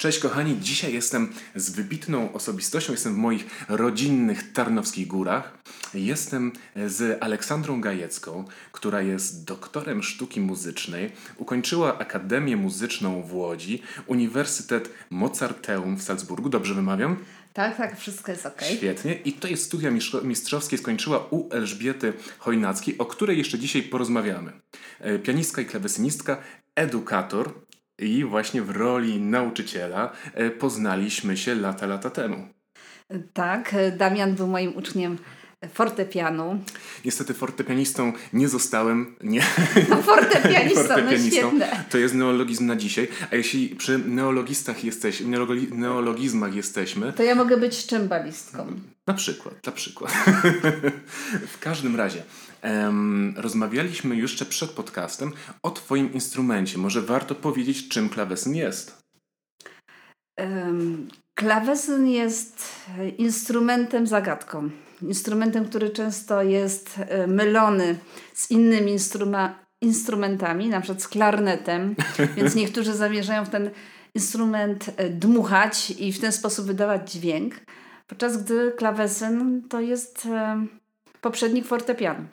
[0.00, 5.58] Cześć kochani, dzisiaj jestem z wybitną osobistością, jestem w moich rodzinnych Tarnowskich Górach.
[5.94, 6.52] Jestem
[6.86, 15.96] z Aleksandrą Gajecką, która jest doktorem sztuki muzycznej, ukończyła Akademię Muzyczną w Łodzi, Uniwersytet Mozarteum
[15.96, 17.16] w Salzburgu, dobrze wymawiam?
[17.52, 18.62] Tak, tak, wszystko jest ok.
[18.76, 19.14] Świetnie.
[19.14, 19.90] I tutaj studia
[20.22, 24.52] mistrzowskie skończyła u Elżbiety Chojnackiej, o której jeszcze dzisiaj porozmawiamy.
[25.00, 26.36] E, pianistka i klawesynistka,
[26.74, 27.52] edukator,
[28.00, 32.48] i właśnie w roli nauczyciela e, poznaliśmy się lata, lata temu.
[33.32, 35.18] Tak, Damian był moim uczniem
[35.68, 36.64] fortepianu.
[37.04, 39.16] Niestety fortepianistą nie zostałem.
[39.22, 39.42] Nie.
[39.88, 41.52] No fortepianistą, no fortepianistą.
[41.58, 43.08] No to jest neologizm na dzisiaj.
[43.32, 45.22] A jeśli przy neologistach jesteś,
[45.72, 47.12] neologizmach jesteśmy...
[47.12, 48.66] To ja mogę być szczębalistką.
[49.06, 50.12] Na przykład, na przykład.
[51.54, 52.22] w każdym razie,
[52.62, 55.32] um, rozmawialiśmy jeszcze przed podcastem
[55.62, 56.78] o Twoim instrumencie.
[56.78, 59.02] Może warto powiedzieć, czym klawesyn jest?
[60.38, 62.68] Um, klawesyn jest
[63.18, 64.70] instrumentem zagadką.
[65.02, 67.98] Instrumentem, który często jest e, mylony
[68.34, 71.94] z innymi instruma instrumentami, na przykład z klarnetem,
[72.36, 73.70] więc niektórzy zamierzają w ten
[74.14, 77.54] instrument e, dmuchać i w ten sposób wydawać dźwięk,
[78.06, 80.66] podczas gdy klawesyn to jest e,
[81.20, 82.24] poprzednik fortepianu.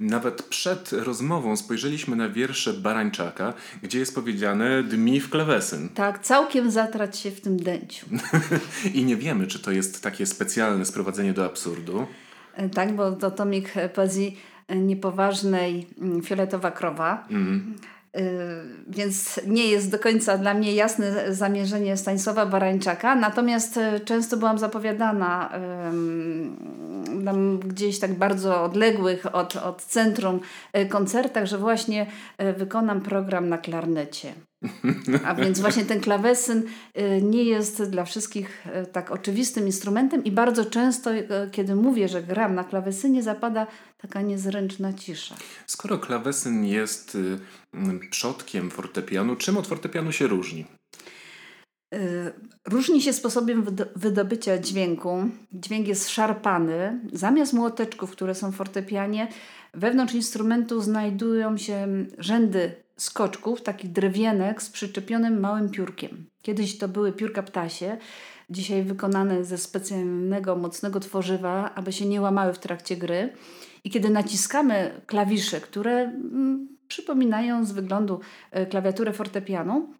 [0.00, 5.88] Nawet przed rozmową spojrzeliśmy na wiersze Barańczaka, gdzie jest powiedziane dmi w klawesyn.
[5.88, 8.06] Tak, całkiem zatrać się w tym dęciu.
[8.94, 12.06] I nie wiemy, czy to jest takie specjalne sprowadzenie do absurdu.
[12.54, 17.26] E, tak, bo to tomik poezji niepoważnej mm, Fioletowa Krowa.
[17.30, 17.74] Mm.
[18.86, 24.58] Więc nie jest do końca dla mnie jasne zamierzenie Stanisława Barańczaka, natomiast e, często byłam
[24.58, 25.50] zapowiadana
[27.64, 30.40] gdzieś tak bardzo odległych od, od centrum
[30.72, 32.06] e, koncertach, że właśnie
[32.56, 34.32] wykonam program na klarnecie.
[35.24, 36.62] A więc właśnie ten klawesyn
[36.94, 41.10] e, nie jest dla wszystkich tak oczywistym instrumentem i bardzo często,
[41.52, 43.66] kiedy mówię, że gram na klawesynie, zapada
[43.98, 45.34] taka niezręczna cisza.
[45.66, 47.18] Skoro klawesyn jest
[48.10, 50.64] przodkiem fortepianu, czym od fortepianu się różni?
[51.94, 52.32] Y,
[52.64, 53.66] różni się sposobem
[53.96, 55.28] wydobycia dźwięku.
[55.52, 57.00] Dźwięk jest szarpany.
[57.12, 59.28] Zamiast młoteczków, które są w fortepianie,
[59.74, 61.86] wewnątrz instrumentu znajdują się
[62.18, 66.26] rzędy skoczków, takich drewienek z przyczepionym małym piórkiem.
[66.42, 67.96] Kiedyś to były piórka ptasie,
[68.50, 73.32] dzisiaj wykonane ze specjalnego, mocnego tworzywa, aby się nie łamały w trakcie gry.
[73.84, 79.94] I kiedy naciskamy klawisze, które mm, przypominają z wyglądu e, klawiaturę fortepianu,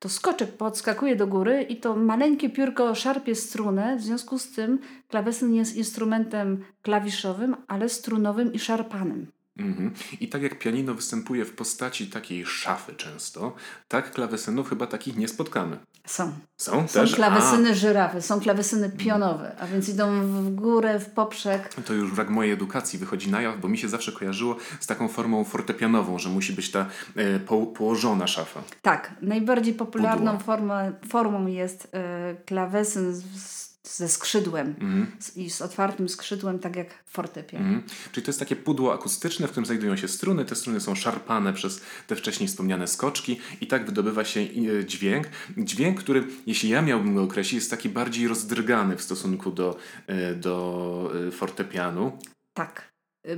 [0.00, 4.78] to skoczek podskakuje do góry i to maleńkie piórko szarpie strunę, w związku z tym
[5.08, 9.32] klawesyn jest instrumentem klawiszowym, ale strunowym i szarpanym.
[9.60, 9.92] Mhm.
[10.20, 13.54] I tak jak pianino występuje w postaci takiej szafy często,
[13.88, 15.78] tak klawesynów chyba takich nie spotkamy.
[16.06, 16.32] Są.
[16.56, 17.14] Są, są też?
[17.14, 17.74] klawesyny a.
[17.74, 21.74] żyrafy, są klawesyny pionowe, a więc idą w górę, w poprzek.
[21.74, 25.08] To już wrak mojej edukacji wychodzi na jaw, bo mi się zawsze kojarzyło z taką
[25.08, 28.62] formą fortepianową, że musi być ta e, po, położona szafa.
[28.82, 30.74] Tak, najbardziej popularną formą,
[31.08, 35.16] formą jest e, klawesyn z ze skrzydłem mm.
[35.36, 37.62] i z otwartym skrzydłem, tak jak fortepian.
[37.62, 37.82] Mm.
[38.12, 40.44] Czyli to jest takie pudło akustyczne, w którym znajdują się struny.
[40.44, 45.28] Te struny są szarpane przez te wcześniej wspomniane skoczki i tak wydobywa się e, dźwięk.
[45.58, 49.76] Dźwięk, który, jeśli ja miałbym go określić, jest taki bardziej rozdrgany w stosunku do,
[50.06, 52.18] e, do e, fortepianu.
[52.54, 52.90] Tak.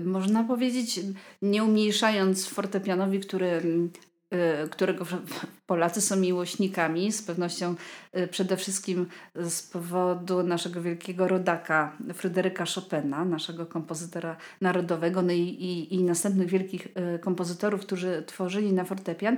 [0.05, 1.01] Można powiedzieć,
[1.43, 3.91] nie umniejszając fortepianowi, który Y,
[4.71, 5.05] którego
[5.67, 7.75] Polacy są miłośnikami, z pewnością
[8.17, 15.41] y, przede wszystkim z powodu naszego wielkiego rodaka Fryderyka Chopina, naszego kompozytora narodowego, no i,
[15.41, 19.37] i, i następnych wielkich y, kompozytorów, którzy tworzyli na fortepian.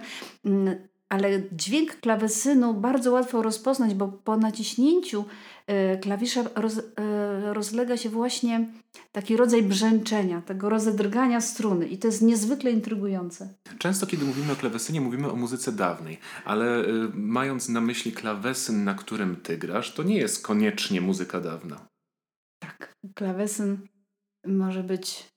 [1.08, 5.24] Ale dźwięk klawesynu bardzo łatwo rozpoznać, bo po naciśnięciu
[5.66, 8.68] e, klawisza roz, e, rozlega się właśnie
[9.12, 13.54] taki rodzaj brzęczenia, tego rozedrgania struny i to jest niezwykle intrygujące.
[13.78, 18.84] Często, kiedy mówimy o klawesynie, mówimy o muzyce dawnej, ale y, mając na myśli klawesyn,
[18.84, 21.86] na którym ty grasz, to nie jest koniecznie muzyka dawna.
[22.58, 23.78] Tak, klawesyn
[24.46, 25.33] może być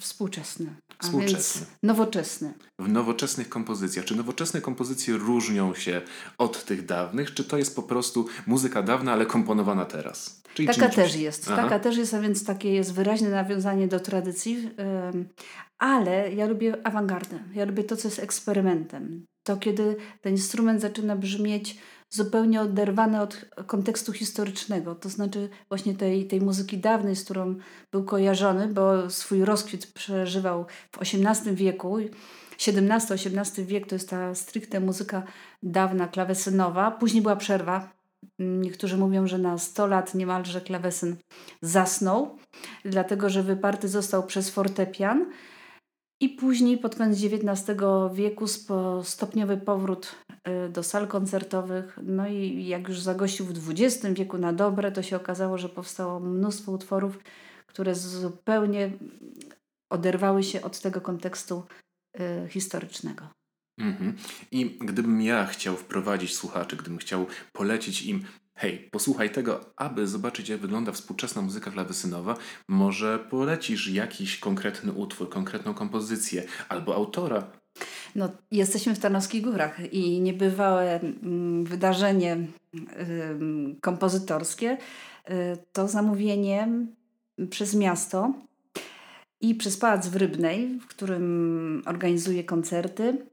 [0.00, 0.76] Współczesny.
[1.02, 1.66] Współczesny.
[1.82, 2.54] nowoczesny.
[2.78, 4.04] W nowoczesnych kompozycjach.
[4.04, 6.02] Czy nowoczesne kompozycje różnią się
[6.38, 10.42] od tych dawnych, czy to jest po prostu muzyka dawna, ale komponowana teraz?
[10.54, 11.44] Czyli taka też jest.
[11.52, 11.62] Aha.
[11.62, 14.70] Taka też jest, a więc takie jest wyraźne nawiązanie do tradycji,
[15.78, 17.38] ale ja lubię awangardę.
[17.54, 19.24] Ja lubię to, co jest eksperymentem.
[19.46, 21.78] To, kiedy ten instrument zaczyna brzmieć
[22.10, 27.54] zupełnie oderwane od kontekstu historycznego, to znaczy właśnie tej, tej muzyki dawnej, z którą
[27.92, 31.98] był kojarzony, bo swój rozkwit przeżywał w XVIII wieku
[32.58, 35.22] XVII-XVIII wiek to jest ta stricte muzyka
[35.62, 36.90] dawna, klawesynowa.
[36.90, 37.96] Później była przerwa.
[38.38, 41.16] Niektórzy mówią, że na 100 lat niemalże klawesyn
[41.62, 42.38] zasnął,
[42.84, 45.32] dlatego że wyparty został przez fortepian.
[46.20, 47.78] I później pod koniec XIX
[48.14, 48.46] wieku
[49.02, 50.14] stopniowy powrót
[50.70, 51.98] do sal koncertowych.
[52.02, 56.20] No i jak już zagościł w XX wieku na dobre, to się okazało, że powstało
[56.20, 57.18] mnóstwo utworów,
[57.66, 58.90] które zupełnie
[59.90, 61.62] oderwały się od tego kontekstu
[62.20, 63.28] y, historycznego.
[63.78, 64.16] Mhm.
[64.50, 70.48] I gdybym ja chciał wprowadzić słuchaczy, gdybym chciał polecić im hej, posłuchaj tego, aby zobaczyć,
[70.48, 72.36] jak wygląda współczesna muzyka klawesynowa,
[72.68, 77.50] może polecisz jakiś konkretny utwór, konkretną kompozycję albo autora.
[78.14, 82.36] No, jesteśmy w Tarnowskich Górach i niebywałe mm, wydarzenie
[82.74, 84.78] y, kompozytorskie
[85.30, 85.32] y,
[85.72, 86.68] to zamówienie
[87.50, 88.32] przez miasto
[89.40, 93.26] i przez Pałac w Rybnej, w którym organizuje koncerty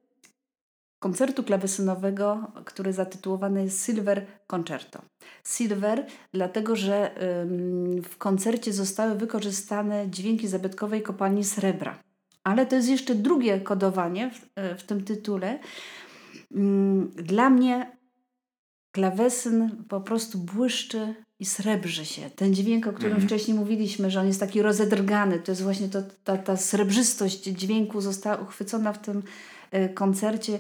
[1.04, 5.02] koncertu klawesynowego, który zatytułowany jest Silver Concerto.
[5.48, 7.16] Silver, dlatego że
[8.04, 12.00] w koncercie zostały wykorzystane dźwięki zabytkowej kopalni srebra.
[12.44, 15.60] Ale to jest jeszcze drugie kodowanie w, e, w tym tytule.
[17.16, 17.98] Dla mnie
[18.92, 22.30] klawesyn po prostu błyszczy i srebrzy się.
[22.30, 23.28] Ten dźwięk, o którym mm.
[23.28, 28.02] wcześniej mówiliśmy, że on jest taki rozedrgany, to jest właśnie to, ta, ta srebrzystość dźwięku
[28.02, 29.24] została uchwycona w tym
[29.72, 30.60] e, koncercie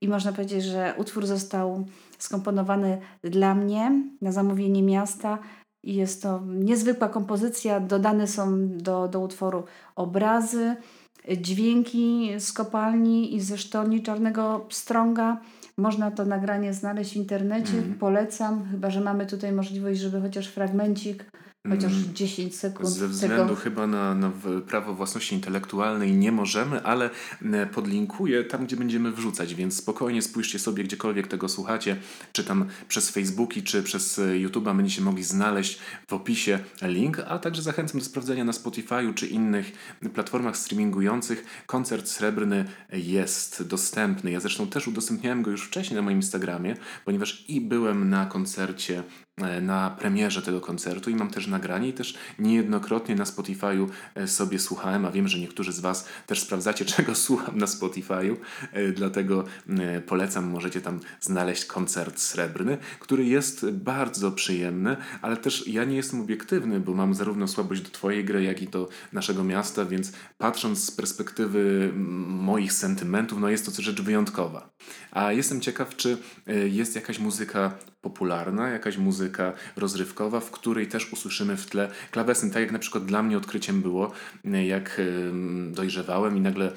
[0.00, 1.86] i można powiedzieć, że utwór został
[2.18, 5.38] skomponowany dla mnie na zamówienie miasta.
[5.84, 7.80] I jest to niezwykła kompozycja.
[7.80, 9.64] Dodane są do, do utworu
[9.96, 10.76] obrazy,
[11.28, 15.40] dźwięki z kopalni i ze sztolni Czarnego Pstrąga.
[15.76, 17.72] Można to nagranie znaleźć w internecie.
[17.72, 17.94] Mm.
[17.94, 21.24] Polecam, chyba że mamy tutaj możliwość, żeby chociaż fragmencik
[21.68, 22.88] Chociaż 10 mm, sekund.
[22.88, 23.56] Ze względu tego...
[23.56, 24.32] chyba na, na
[24.68, 27.10] prawo własności intelektualnej nie możemy, ale
[27.52, 31.96] e, podlinkuję tam, gdzie będziemy wrzucać, więc spokojnie spójrzcie sobie, gdziekolwiek tego słuchacie,
[32.32, 35.78] czy tam przez Facebooki, czy przez e, YouTube'a będziecie mogli znaleźć
[36.08, 39.72] w opisie link, a także zachęcam do sprawdzenia na Spotify'u czy innych
[40.14, 41.44] platformach streamingujących.
[41.66, 44.30] Koncert srebrny jest dostępny.
[44.30, 49.02] Ja zresztą też udostępniałem go już wcześniej na moim Instagramie, ponieważ i byłem na koncercie
[49.62, 54.58] na premierze tego koncertu i mam też nagranie i też niejednokrotnie na Spotify'u e, sobie
[54.58, 58.36] słuchałem, a wiem, że niektórzy z Was też sprawdzacie, czego słucham na Spotify'u,
[58.72, 59.44] e, dlatego
[60.06, 66.20] polecam, możecie tam znaleźć koncert srebrny, który jest bardzo przyjemny, ale też ja nie jestem
[66.20, 70.84] obiektywny, bo mam zarówno słabość do Twojej gry, jak i do naszego miasta, więc patrząc
[70.84, 71.92] z perspektywy
[72.26, 74.70] moich sentymentów, no jest to rzecz wyjątkowa.
[75.10, 76.18] A jestem ciekaw, czy
[76.70, 82.50] jest jakaś muzyka popularna, jakaś muzyka rozrywkowa, w której też usłyszymy w tle klawesyn.
[82.50, 84.12] Tak jak na przykład dla mnie odkryciem było,
[84.66, 85.00] jak
[85.70, 86.72] dojrzewałem i nagle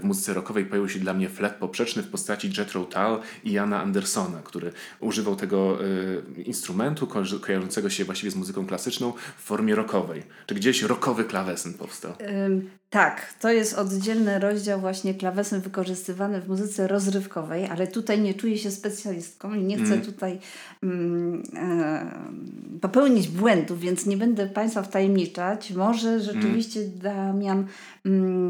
[0.00, 3.82] w muzyce rockowej pojawił się dla mnie flet poprzeczny w postaci Jethro Tull i Jana
[3.82, 9.74] Andersona, który używał tego y, instrumentu ko kojarzącego się właściwie z muzyką klasyczną w formie
[9.74, 10.22] rockowej.
[10.46, 12.12] Czy gdzieś rockowy klawesyn powstał?
[12.46, 18.34] Ym, tak, to jest oddzielny rozdział właśnie klawesyn wykorzystywany w muzyce rozrywkowej, ale tutaj nie
[18.34, 20.00] czuję się specjalistką i nie chcę mm.
[20.00, 20.38] tutaj
[20.82, 25.70] mm, e, popełnić błędów, więc nie będę Państwa wtajemniczać.
[25.70, 26.98] Może rzeczywiście mm.
[26.98, 27.66] Damian
[28.04, 28.48] mm,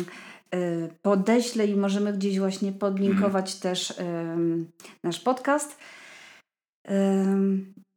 [1.03, 3.61] podeślę i możemy gdzieś właśnie podlinkować mm.
[3.61, 3.95] też
[5.03, 5.77] nasz podcast.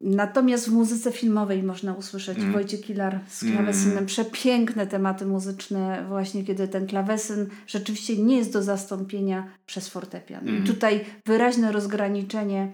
[0.01, 2.53] Natomiast w muzyce filmowej można usłyszeć mm.
[2.53, 3.91] Wojciech Kilar z klawesynem.
[3.91, 4.05] Mm.
[4.05, 10.47] Przepiękne tematy muzyczne, właśnie kiedy ten klawesyn rzeczywiście nie jest do zastąpienia przez fortepian.
[10.47, 10.63] Mm.
[10.63, 12.73] Tutaj wyraźne rozgraniczenie,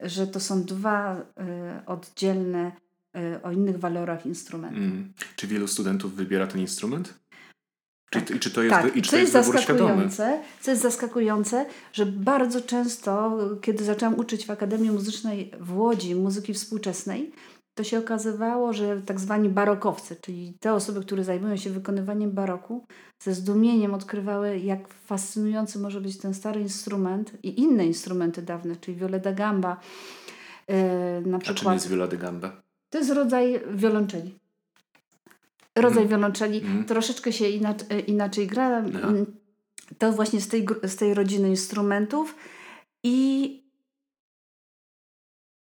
[0.00, 2.72] że to są dwa y, oddzielne,
[3.16, 4.76] y, o innych walorach instrumenty.
[4.76, 5.12] Mm.
[5.36, 7.14] Czy wielu studentów wybiera ten instrument?
[8.10, 8.96] Czy, czy to jest, tak.
[8.96, 14.46] i czy to jest, jest zaskakujące, co jest zaskakujące, że bardzo często, kiedy zaczęłam uczyć
[14.46, 17.32] w Akademii Muzycznej w Łodzi muzyki współczesnej,
[17.74, 22.86] to się okazywało, że tak zwani barokowcy, czyli te osoby, które zajmują się wykonywaniem baroku,
[23.18, 28.96] ze zdumieniem odkrywały, jak fascynujący może być ten stary instrument i inne instrumenty dawne, czyli
[28.96, 29.80] viola da gamba.
[30.68, 30.76] Yy,
[31.26, 32.62] na przykład, A czym jest viola da gamba?
[32.90, 34.38] To jest rodzaj wiolonczeli
[35.80, 36.08] rodzaj mm.
[36.08, 36.84] wiolonczeli mm.
[36.84, 38.82] troszeczkę się inaczej, inaczej gra.
[38.82, 39.08] No.
[39.98, 42.34] To właśnie z tej, z tej rodziny instrumentów
[43.04, 43.68] i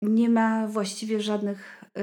[0.03, 2.03] nie ma właściwie żadnych, yy,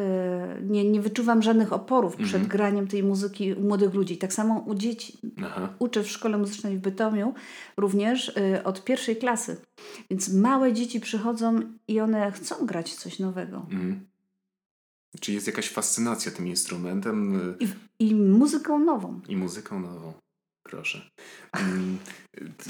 [0.62, 2.28] nie, nie wyczuwam żadnych oporów mm.
[2.28, 4.18] przed graniem tej muzyki u młodych ludzi.
[4.18, 5.20] Tak samo u dzieci.
[5.46, 5.74] Aha.
[5.80, 7.34] Uczę w szkole muzycznej w Bytomiu
[7.78, 9.62] również yy, od pierwszej klasy.
[10.10, 13.66] Więc małe dzieci przychodzą i one chcą grać coś nowego.
[13.72, 14.11] Mm.
[15.20, 17.40] Czy jest jakaś fascynacja tym instrumentem?
[17.60, 17.68] I,
[18.00, 19.22] I, muzyką nową.
[19.30, 20.14] I muzyką nową.
[20.64, 21.10] Proszę.
[21.54, 21.98] Mm,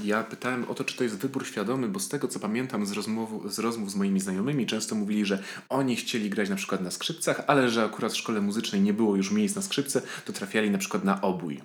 [0.04, 2.92] ja pytałem o to, czy to jest wybór świadomy, bo z tego co pamiętam z,
[2.92, 6.92] rozmów, z rozmów z moimi znajomymi, często mówili, że oni chcieli grać na przykład na
[6.92, 10.72] skrzypcach, ale że akurat w szkole muzycznej nie było już miejsc na skrzypce, to trafiali
[10.72, 11.62] na przykład na obój.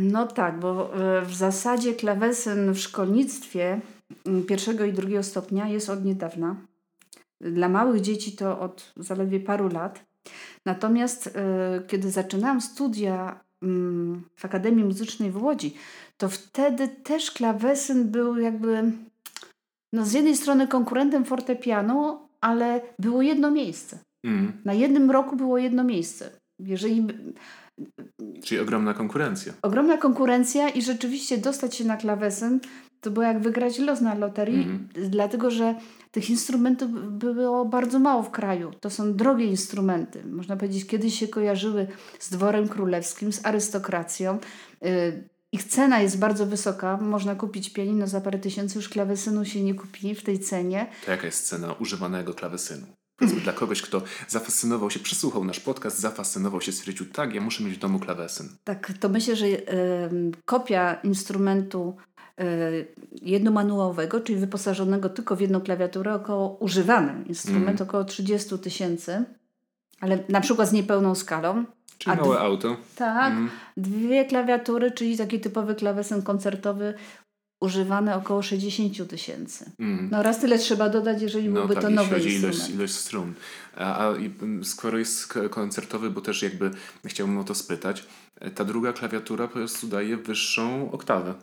[0.00, 3.80] No tak, bo e, w zasadzie klawesyn w szkolnictwie
[4.26, 6.56] mm, pierwszego i drugiego stopnia jest od niedawna.
[7.40, 10.04] Dla małych dzieci to od zaledwie paru lat.
[10.66, 15.74] Natomiast e, kiedy zaczynałam studia mm, w Akademii Muzycznej w Łodzi,
[16.16, 18.92] to wtedy też klawesyn był jakby
[19.92, 23.98] no z jednej strony konkurentem fortepianu, ale było jedno miejsce.
[24.24, 24.52] Mm.
[24.64, 26.30] Na jednym roku było jedno miejsce.
[26.58, 27.06] Jeżeli
[28.44, 29.52] Czyli ogromna konkurencja.
[29.62, 32.60] Ogromna konkurencja i rzeczywiście dostać się na klawesyn
[33.04, 34.88] to było jak wygrać los na loterii, mm.
[34.94, 35.74] dlatego że
[36.10, 38.72] tych instrumentów było bardzo mało w kraju.
[38.80, 40.24] To są drogie instrumenty.
[40.24, 41.86] Można powiedzieć, kiedyś się kojarzyły
[42.18, 44.38] z dworem królewskim, z arystokracją.
[44.84, 46.96] Y, ich cena jest bardzo wysoka.
[46.96, 50.86] Można kupić pianino za parę tysięcy, już klawesynu się nie kupi w tej cenie.
[51.04, 52.86] To jaka jest cena używanego klawesynu?
[53.16, 57.64] Powiedzmy dla kogoś, kto zafascynował się, przesłuchał nasz podcast, zafascynował się, stwierdził, tak, ja muszę
[57.64, 58.48] mieć w domu klawesyn.
[58.64, 59.60] Tak, to myślę, że y,
[60.44, 61.96] kopia instrumentu
[62.40, 62.86] y,
[63.22, 67.88] jednomanuałowego, czyli wyposażonego tylko w jedną klawiaturę, około używany instrument, mm.
[67.88, 69.24] około 30 tysięcy,
[70.00, 71.64] ale na przykład z niepełną skalą.
[71.98, 72.76] Czyli małe auto.
[72.96, 73.32] Tak.
[73.32, 73.50] Mm.
[73.76, 76.94] Dwie klawiatury, czyli taki typowy klawesyn koncertowy
[77.60, 79.70] używane około 60 tysięcy.
[79.78, 80.08] Mm.
[80.12, 82.54] No raz tyle trzeba dodać, jeżeli no, byłby tak, to nowy instrument.
[82.56, 83.34] ilość, ilość strun.
[83.76, 84.14] A, a
[84.62, 86.70] skoro jest koncertowy, bo też jakby
[87.06, 88.06] chciałbym o to spytać,
[88.54, 91.34] ta druga klawiatura po prostu daje wyższą oktawę.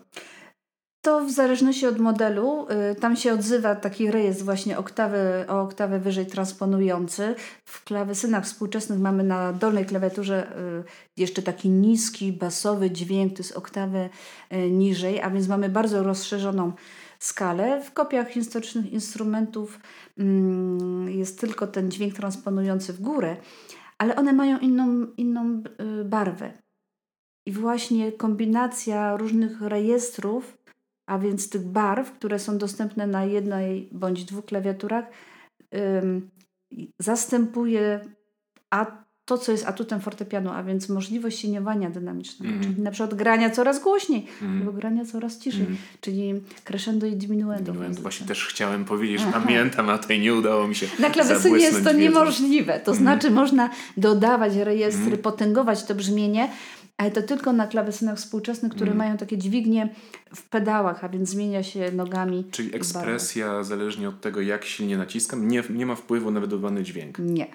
[1.04, 5.98] To w zależności od modelu, y, tam się odzywa taki rejestr właśnie oktawy, o oktawę
[5.98, 7.34] wyżej transponujący.
[7.64, 10.84] W klawesynach współczesnych mamy na dolnej klawiaturze y,
[11.16, 14.08] jeszcze taki niski, basowy dźwięk, to jest oktawę
[14.52, 16.72] y, niżej, a więc mamy bardzo rozszerzoną
[17.18, 17.82] skalę.
[17.82, 19.80] W kopiach historycznych instrumentów
[20.18, 23.36] mm, jest tylko ten dźwięk transponujący w górę,
[23.98, 25.62] ale one mają inną, inną
[26.04, 26.52] barwę.
[27.46, 30.61] I właśnie kombinacja różnych rejestrów
[31.06, 35.04] a więc tych barw, które są dostępne na jednej bądź dwóch klawiaturach,
[36.98, 38.00] zastępuje
[38.70, 42.64] a to, co jest atutem fortepianu, a więc możliwość sieniowania dynamicznego, mm.
[42.64, 44.58] czyli na przykład grania coraz głośniej mm.
[44.58, 45.76] albo grania coraz ciszej, mm.
[46.00, 47.72] czyli crescendo i diminuendo.
[47.72, 48.02] diminuendo.
[48.02, 51.84] Właśnie też chciałem powiedzieć, że pamiętam, a tutaj nie udało mi się Na klawesynie jest
[51.84, 53.02] to niemożliwe, to mm.
[53.02, 55.18] znaczy można dodawać rejestry, mm.
[55.18, 56.48] potęgować to brzmienie,
[56.96, 58.98] ale to tylko na klawesynach współczesnych, które mm.
[58.98, 59.94] mają takie dźwignie
[60.34, 62.44] w pedałach, a więc zmienia się nogami.
[62.50, 67.18] Czyli ekspresja, zależnie od tego, jak silnie naciskam, nie, nie ma wpływu na wydobywany dźwięk.
[67.18, 67.46] Nie.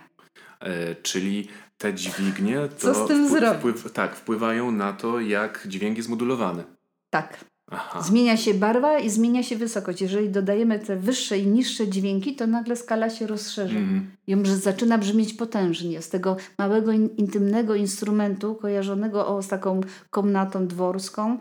[0.60, 5.67] E, czyli te dźwignie to Co z tym wpływ, wpływ, tak, wpływają na to, jak
[5.67, 6.63] dźwięk jest modulowany.
[7.10, 7.46] Tak.
[7.72, 8.02] Aha.
[8.02, 10.02] Zmienia się barwa i zmienia się wysokość.
[10.02, 13.78] Jeżeli dodajemy te wyższe i niższe dźwięki, to nagle skala się rozszerza.
[13.78, 14.12] Mm.
[14.28, 16.02] I on zaczyna brzmieć potężnie.
[16.02, 21.38] Z tego małego, intymnego instrumentu, kojarzonego o, z taką komnatą dworską,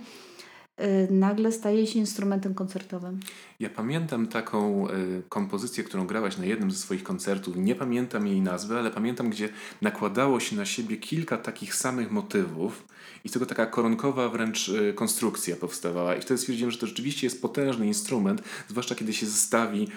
[1.11, 3.21] nagle staje się instrumentem koncertowym.
[3.61, 7.57] Ja pamiętam taką y, kompozycję, którą grałaś na jednym ze swoich koncertów.
[7.57, 9.49] Nie pamiętam jej nazwy, ale pamiętam, gdzie
[9.83, 12.85] nakładało się na siebie kilka takich samych motywów
[13.25, 16.15] i tego taka koronkowa wręcz y, konstrukcja powstawała.
[16.15, 19.89] I wtedy stwierdziłem, że to rzeczywiście jest potężny instrument, zwłaszcza kiedy się zestawi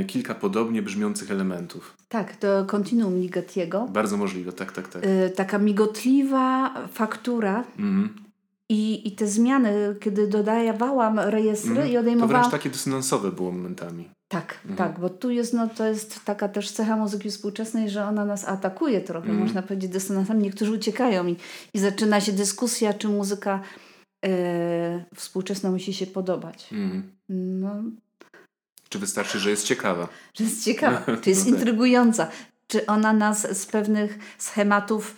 [0.00, 1.96] y, kilka podobnie brzmiących elementów.
[2.08, 3.88] Tak, to Continuum Ligetiego.
[3.92, 5.04] Bardzo możliwe, tak, tak, tak.
[5.04, 7.64] Y, taka migotliwa faktura.
[7.78, 8.29] Mm
[8.70, 11.88] i, I te zmiany, kiedy dodawałam rejestry mm.
[11.88, 12.42] i odejmowałam...
[12.42, 14.08] To wręcz takie dysonansowe było momentami.
[14.28, 14.76] Tak, mm.
[14.76, 18.48] tak, bo tu jest, no to jest taka też cecha muzyki współczesnej, że ona nas
[18.48, 19.40] atakuje trochę, mm.
[19.40, 20.42] można powiedzieć, dysonansami.
[20.42, 21.36] Niektórzy uciekają i,
[21.74, 23.62] i zaczyna się dyskusja, czy muzyka
[24.24, 26.68] e, współczesna musi się podobać.
[26.72, 27.02] Mm.
[27.28, 27.74] No.
[28.88, 30.08] Czy wystarczy, że jest ciekawa?
[30.34, 31.58] Że jest ciekawa, czy jest no tak.
[31.60, 32.28] intrygująca,
[32.66, 35.16] czy ona nas z pewnych schematów...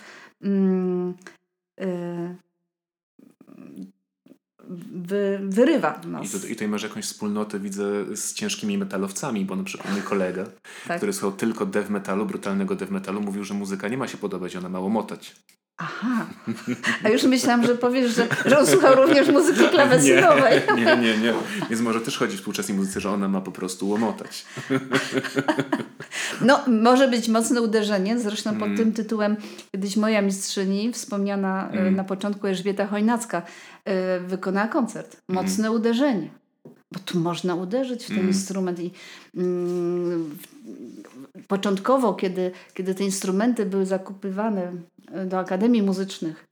[1.80, 2.34] E,
[4.92, 6.34] wy, wyrywa nas.
[6.34, 10.02] I, to, I tutaj masz jakąś wspólnotę, widzę, z ciężkimi metalowcami, bo na przykład mój
[10.02, 10.44] kolega,
[10.88, 10.96] tak.
[10.96, 14.56] który słuchał tylko dev metalu, brutalnego dev metalu, mówił, że muzyka nie ma się podobać,
[14.56, 15.36] ona mało motać.
[15.84, 16.26] Aha,
[17.04, 20.60] a już myślałam, że powiesz, że, że on słuchał również muzyki klawesynowej.
[20.76, 21.34] Nie, nie, nie, nie.
[21.70, 24.44] Więc może też chodzi w współczesnej muzyce, że ona ma po prostu łomotać.
[26.40, 28.18] No, może być mocne uderzenie.
[28.18, 28.76] Zresztą pod mm.
[28.76, 29.36] tym tytułem
[29.72, 31.96] kiedyś moja mistrzyni, wspomniana mm.
[31.96, 33.42] na początku Elżbieta Chojnacka,
[33.84, 35.22] e, wykonała koncert.
[35.28, 35.80] Mocne mm.
[35.80, 36.30] uderzenie.
[36.92, 38.28] Bo tu można uderzyć w ten mm.
[38.28, 38.80] instrument.
[38.80, 38.90] I,
[39.36, 40.36] mm,
[41.48, 44.72] początkowo, kiedy, kiedy te instrumenty były zakupywane
[45.26, 46.44] do akademii muzycznych,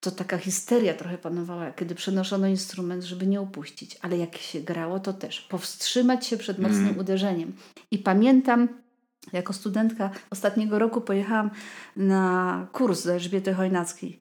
[0.00, 3.98] to taka histeria trochę panowała, kiedy przenoszono instrument, żeby nie upuścić.
[4.02, 6.98] Ale jak się grało, to też powstrzymać się przed mocnym Mhm.
[6.98, 7.52] uderzeniem.
[7.90, 8.68] I pamiętam,
[9.32, 11.50] jako studentka ostatniego roku pojechałam
[11.96, 14.20] na kurs do Elżbiety Chojnackiej.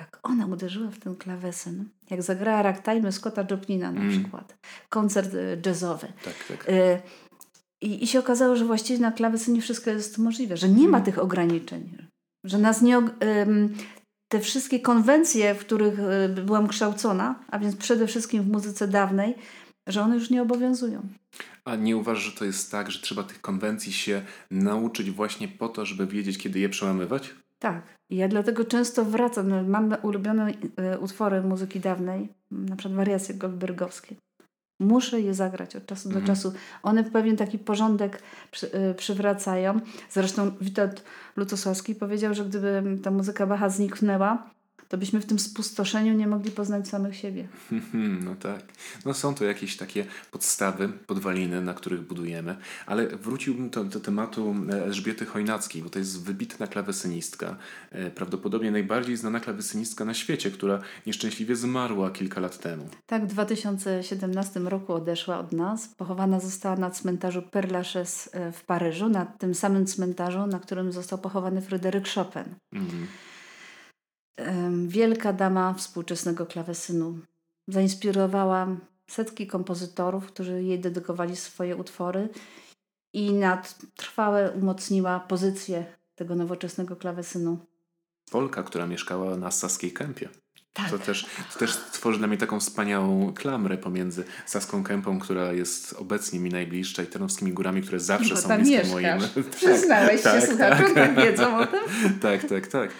[0.00, 4.20] Jak ona uderzyła w ten klawesyn, jak zagrała ragtime Scotta Joplina na Mm.
[4.20, 4.54] przykład,
[4.88, 6.06] koncert y, jazzowy.
[6.24, 6.68] Tak, tak.
[6.68, 7.00] Y,
[7.82, 11.04] I, I się okazało, że właściwie na klawesynie wszystko jest możliwe, że nie ma Mm.
[11.04, 11.96] tych ograniczeń,
[12.44, 13.02] że nas nie.
[14.28, 19.34] te wszystkie konwencje, w których y, byłam kształcona, a więc przede wszystkim w muzyce dawnej,
[19.86, 21.02] że one już nie obowiązują.
[21.64, 25.68] A nie uważasz, że to jest tak, że trzeba tych konwencji się nauczyć właśnie po
[25.68, 27.34] to, żeby wiedzieć, kiedy je przełamywać?
[27.58, 27.82] Tak.
[28.10, 29.48] Ja dlatego często wracam.
[29.48, 34.14] No, Mam ulubione y, utwory muzyki dawnej, na przykład wariacje goldbergowskie.
[34.80, 36.24] Muszę je zagrać od czasu Mhm.
[36.24, 36.52] do czasu.
[36.82, 39.80] One pewien taki porządek przy, y, przywracają.
[40.10, 41.04] Zresztą Witold
[41.36, 44.50] Lutosławski powiedział, że gdyby ta muzyka Bacha zniknęła,
[44.94, 47.48] to byśmy w tym spustoszeniu nie mogli poznać samych siebie.
[47.72, 48.62] Mhm, No tak.
[49.04, 54.56] No są to jakieś takie podstawy, podwaliny, na których budujemy, ale wróciłbym do, do tematu
[54.70, 57.56] e, Elżbiety Chojnackiej, bo to jest wybitna klawesynistka,
[57.90, 62.88] e, prawdopodobnie najbardziej znana klawesynistka na świecie, która nieszczęśliwie zmarła kilka lat temu.
[63.06, 65.88] Tak, w 2017 roku odeszła od nas.
[65.88, 70.92] Pochowana została na cmentarzu Père Lachaise e, w Paryżu, na tym samym cmentarzu, na którym
[70.92, 72.44] został pochowany Fryderyk Chopin.
[72.72, 73.06] Mhm.
[74.86, 77.18] Wielka dama współczesnego klawesynu.
[77.68, 78.76] Zainspirowała
[79.06, 82.28] setki kompozytorów, którzy jej dedykowali swoje utwory
[83.12, 83.62] i na
[83.96, 87.58] trwałe umocniła pozycję tego nowoczesnego klawesynu.
[88.30, 90.28] Polka, która mieszkała na Saskiej Kępie.
[90.74, 90.90] Tak.
[90.90, 95.92] To też, to też tworzy dla mnie taką wspaniałą klamrę pomiędzy Saską Kępą, która jest
[95.92, 99.36] obecnie mi najbliższa i Tarnowskimi Górami, które zawsze są tam bliskie mieszkasz.
[99.36, 99.50] moim.
[99.50, 100.94] Przyznałeś się, tak, słuchaczom, tak.
[100.94, 101.80] tak wiedzą o tym.
[102.22, 102.90] tak, tak, tak.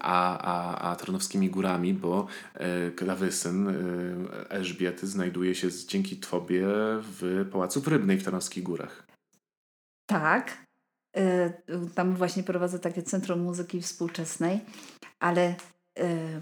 [0.00, 6.66] A, a, a Tarnowskimi Górami, bo e, klawesyn e, Elżbiety znajduje się dzięki Tobie
[7.02, 9.06] w Pałacu Rybnej w Tarnowskich Górach.
[10.06, 10.64] Tak.
[11.16, 11.52] E,
[11.94, 14.60] Tam właśnie prowadzę takie Centrum Muzyki Współczesnej,
[15.20, 15.54] ale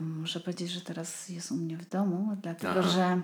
[0.00, 2.82] muszę powiedzieć, że teraz jest u mnie w domu, dlatego Aha.
[2.88, 3.20] że,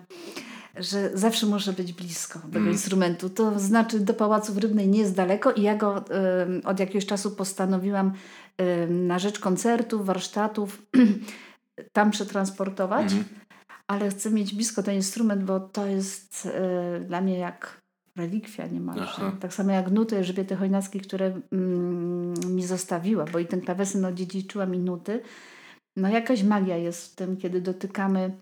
[0.83, 2.73] że zawsze muszę być blisko tego Mm.
[2.73, 3.31] instrumentu.
[3.31, 7.07] To znaczy do Pałacu w Rybnej nie jest daleko i ja go e, od jakiegoś
[7.07, 8.13] czasu postanowiłam
[8.59, 10.83] e, na rzecz koncertów, warsztatów
[11.93, 13.25] tam przetransportować, Mhm.
[13.87, 17.81] ale chcę mieć blisko ten instrument, bo to jest e, dla mnie jak
[18.17, 19.03] relikwia niemalże.
[19.05, 19.33] Aha.
[19.41, 24.67] Tak samo jak nuty Elżbiety Chojnackiej, które mm, mi zostawiła, bo i ten klawesyn odziedziczyła
[24.67, 25.21] mi nuty.
[25.97, 28.37] No jakaś magia jest w tym, kiedy dotykamy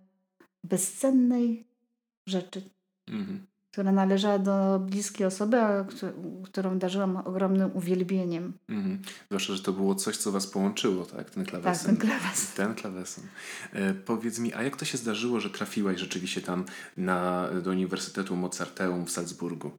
[0.64, 1.64] bezcennej
[2.26, 2.62] rzeczy,
[3.08, 3.46] Mhm.
[3.72, 8.52] Która należała do bliskiej osoby, a któ- którą darzyłam ogromnym uwielbieniem.
[8.68, 8.98] Mhm.
[9.28, 11.30] Zwłaszcza, że to było coś, co was połączyło, tak?
[11.30, 11.87] Ten Tak, klawesyn.
[11.87, 12.56] ten klawesyn.
[12.56, 13.24] Ten klawesyn.
[13.72, 16.64] E, powiedz mi, a jak to się zdarzyło, że trafiłaś rzeczywiście tam
[16.96, 19.70] na, do Uniwersytetu Mozarteum w Salzburgu?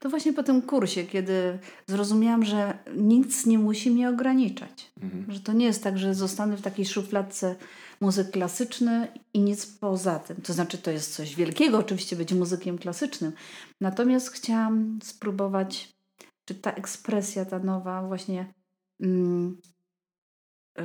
[0.00, 4.90] To właśnie po tym kursie, kiedy zrozumiałam, że nic nie musi mnie ograniczać.
[5.02, 5.24] Mhm.
[5.32, 7.56] Że to nie jest tak, że zostanę w takiej szufladce
[8.00, 10.36] muzyk klasyczny i nic poza tym.
[10.36, 13.32] To znaczy, to jest coś wielkiego, oczywiście, być muzykiem klasycznym.
[13.80, 15.96] Natomiast chciałam spróbować,
[16.44, 18.54] czy ta ekspresja, ta nowa, właśnie,
[19.00, 19.60] mm,
[20.78, 20.82] y,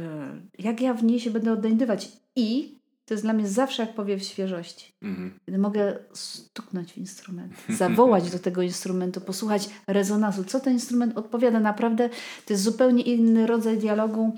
[0.59, 2.11] jak ja w niej się będę odnajdywać.
[2.35, 4.93] I to jest dla mnie zawsze jak powiew świeżości.
[5.01, 5.39] Mhm.
[5.45, 11.59] Kiedy mogę stuknąć w instrument, zawołać do tego instrumentu, posłuchać rezonansu, co ten instrument odpowiada.
[11.59, 12.09] Naprawdę
[12.45, 14.35] to jest zupełnie inny rodzaj dialogu,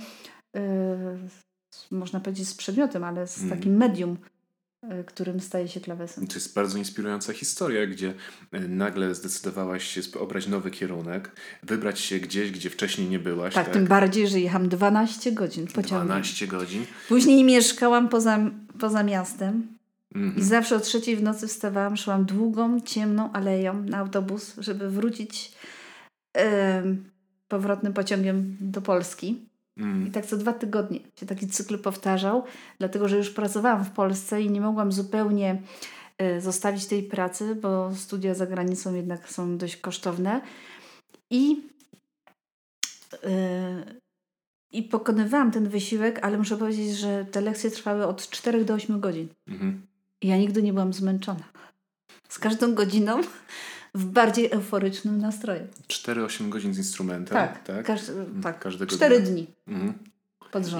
[0.54, 0.62] yy,
[1.94, 3.60] można powiedzieć z przedmiotem, ale z Mhm.
[3.60, 4.18] takim medium,
[4.84, 6.28] yy, którym staje się klawesyn.
[6.28, 8.14] To jest bardzo inspirująca historia, gdzie
[8.52, 11.32] e, nagle zdecydowałaś się obrać nowy kierunek,
[11.64, 13.54] wybrać się gdzieś, gdzie wcześniej nie byłaś.
[13.54, 16.08] Tak, tym bardziej, że jechałam 12 godzin pociągiem.
[16.08, 16.86] 12 godzin.
[17.10, 18.40] Później mieszkałam poza,
[18.80, 19.68] poza miastem
[20.16, 20.44] i Mhm.
[20.44, 25.52] zawsze o trzeciej w nocy wstawałam, szłam długą, ciemną aleją na autobus, żeby wrócić
[26.34, 27.04] em,
[27.48, 29.46] powrotnym pociągiem do Polski.
[29.78, 30.12] I Mhm.
[30.12, 32.44] tak co dwa tygodnie się taki cykl powtarzał,
[32.80, 35.62] dlatego że już pracowałam w Polsce i nie mogłam zupełnie
[36.18, 40.42] e, zostawić tej pracy, bo studia za granicą jednak są dość kosztowne.
[41.30, 41.62] I,
[43.24, 43.84] e,
[44.72, 49.00] i pokonywałam ten wysiłek, ale muszę powiedzieć, że te lekcje trwały od 4 do 8
[49.00, 49.28] godzin.
[49.48, 49.82] Mhm.
[50.22, 51.44] I ja nigdy nie byłam zmęczona.
[52.30, 53.22] Z każdą godziną
[53.96, 55.62] w bardziej euforycznym nastroju.
[55.88, 57.38] 4-8 godzin z instrumentem.
[57.38, 57.86] Tak, tak?
[57.86, 58.42] każ, Mhm.
[58.42, 58.60] tak.
[58.60, 59.32] Każdego Cztery dnia.
[59.32, 59.94] dni Mhm.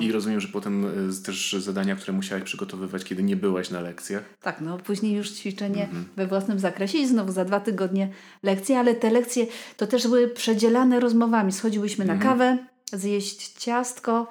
[0.02, 4.24] I rozumiem, że potem e, też zadania, które musiałaś przygotowywać, kiedy nie byłaś na lekcjach.
[4.42, 6.06] Tak, no później już ćwiczenie Mhm.
[6.16, 8.10] we własnym zakresie i znowu za dwa tygodnie
[8.44, 9.48] lekcje, ale te lekcje
[9.78, 11.52] to też były przedzielane rozmowami.
[11.52, 12.32] Schodziłyśmy na Mhm.
[12.32, 12.58] kawę,
[12.94, 14.28] zjeść ciastko,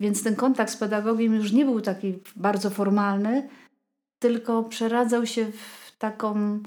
[0.00, 3.48] Więc ten kontakt z pedagogiem już nie był taki bardzo formalny,
[4.18, 6.60] tylko przeradzał się w taką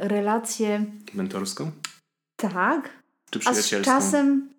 [0.00, 0.84] relację.
[1.14, 1.70] Mentorską?
[2.36, 2.90] Tak.
[3.30, 3.92] Czy a z przyjacielską?
[3.92, 4.56] czasem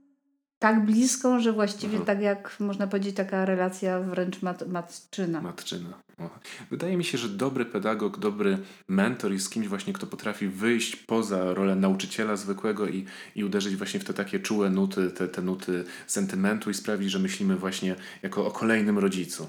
[0.60, 2.06] tak bliską, że właściwie Aha.
[2.06, 5.42] tak jak można powiedzieć, taka relacja wręcz mat, matczyna.
[5.42, 5.90] Matczyna.
[6.20, 6.30] O.
[6.70, 8.58] Wydaje mi się, że dobry pedagog, dobry
[8.88, 13.06] mentor jest kimś właśnie, kto potrafi wyjść poza rolę nauczyciela zwykłego i,
[13.36, 17.20] i uderzyć właśnie w te takie czułe nuty, te, te nuty sentymentu i sprawić, że
[17.20, 19.48] myślimy właśnie jako o kolejnym rodzicu.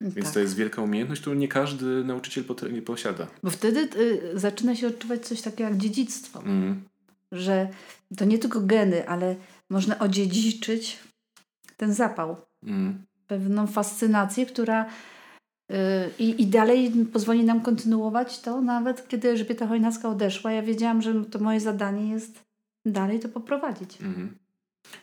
[0.00, 0.34] Więc tak.
[0.34, 3.26] to jest wielka umiejętność, którą nie każdy nauczyciel nie posiada.
[3.42, 6.42] Bo wtedy y, zaczyna się odczuwać coś takiego jak dziedzictwo.
[6.42, 6.82] Mm.
[7.32, 7.68] Że
[8.16, 9.36] to nie tylko geny, ale
[9.70, 10.98] można odziedziczyć
[11.76, 12.36] ten zapał.
[12.62, 13.04] Mm.
[13.26, 14.86] pewną fascynację, która
[15.68, 15.76] yy,
[16.18, 20.52] i, dalej pozwoli nam kontynuować to, nawet kiedy Elżbieta Chojnacka odeszła.
[20.52, 22.44] Ja wiedziałam, że to moje zadanie jest
[22.86, 24.00] dalej to poprowadzić.
[24.00, 24.34] Mhm.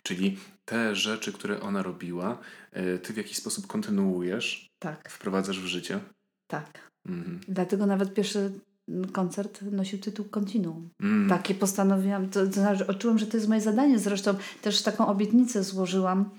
[0.03, 2.37] Czyli te rzeczy, które ona robiła,
[2.77, 5.99] y, ty w jakiś sposób kontynuujesz, Tak, wprowadzasz w życie.
[6.51, 6.91] tak.
[7.07, 7.41] Mhm.
[7.47, 8.51] Dlatego nawet pierwszy
[9.13, 10.89] koncert nosił tytuł Continuum.
[11.01, 11.29] Mm.
[11.29, 13.99] Takie postanowiłam, to, to znaczy odczułam, że to jest moje zadanie.
[13.99, 16.29] Zresztą też taką obietnicę złożyłam,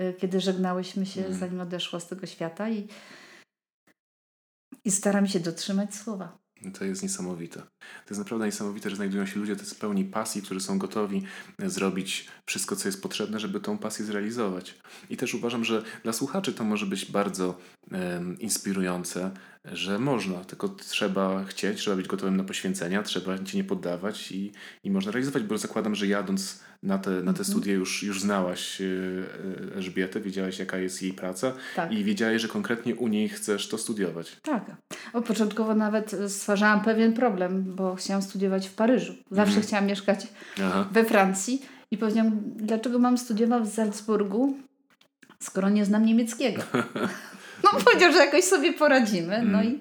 [0.00, 1.38] y, kiedy żegnałyśmy się, Mm.
[1.38, 2.88] zanim odeszła z tego świata i,
[4.84, 6.38] i staram się dotrzymać słowa.
[6.72, 7.60] To jest niesamowite.
[7.80, 11.22] To jest naprawdę niesamowite, że znajdują się ludzie tacy pełni pasji, którzy są gotowi
[11.58, 14.74] zrobić wszystko, co jest potrzebne, żeby tą pasję zrealizować.
[15.10, 17.58] I też uważam, że dla słuchaczy to może być bardzo
[17.92, 19.30] em, inspirujące,
[19.72, 24.52] że można, tylko trzeba chcieć, trzeba być gotowym na poświęcenia, trzeba się nie poddawać i,
[24.84, 27.44] i można realizować, bo zakładam, że jadąc na te, na te Mhm.
[27.44, 31.92] studia już, już znałaś e, e, Elżbietę, wiedziałaś jaka jest jej praca Tak.
[31.92, 34.36] i wiedziałaś, że konkretnie u niej chcesz to studiować.
[34.42, 34.64] Tak.
[35.12, 39.12] O, początkowo nawet stwarzałam pewien problem, bo chciałam studiować w Paryżu.
[39.30, 39.66] Zawsze Mhm.
[39.66, 40.26] chciałam mieszkać
[40.62, 40.88] Aha.
[40.92, 44.56] we Francji i powiedziałam, dlaczego mam studiować w Salzburgu,
[45.40, 46.62] skoro nie znam niemieckiego.
[47.72, 49.42] No powiedział, że jakoś sobie poradzimy.
[49.42, 49.80] No i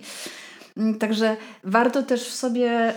[0.77, 2.93] mm, także warto też sobie,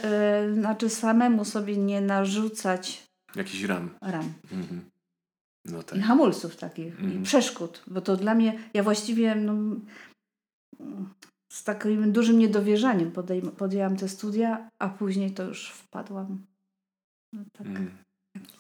[0.49, 3.03] y, znaczy samemu sobie nie narzucać
[3.37, 3.91] Jakiś ram.
[4.03, 4.91] ram Mhm.
[5.65, 5.99] No tak.
[5.99, 7.21] i hamulców takich, Mhm.
[7.21, 9.55] i przeszkód, bo to dla mnie, ja właściwie no,
[11.53, 16.47] z takim dużym niedowierzaniem podejm- podjęłam te studia, a później to już wpadłam.
[17.33, 17.91] No, tak, Mhm.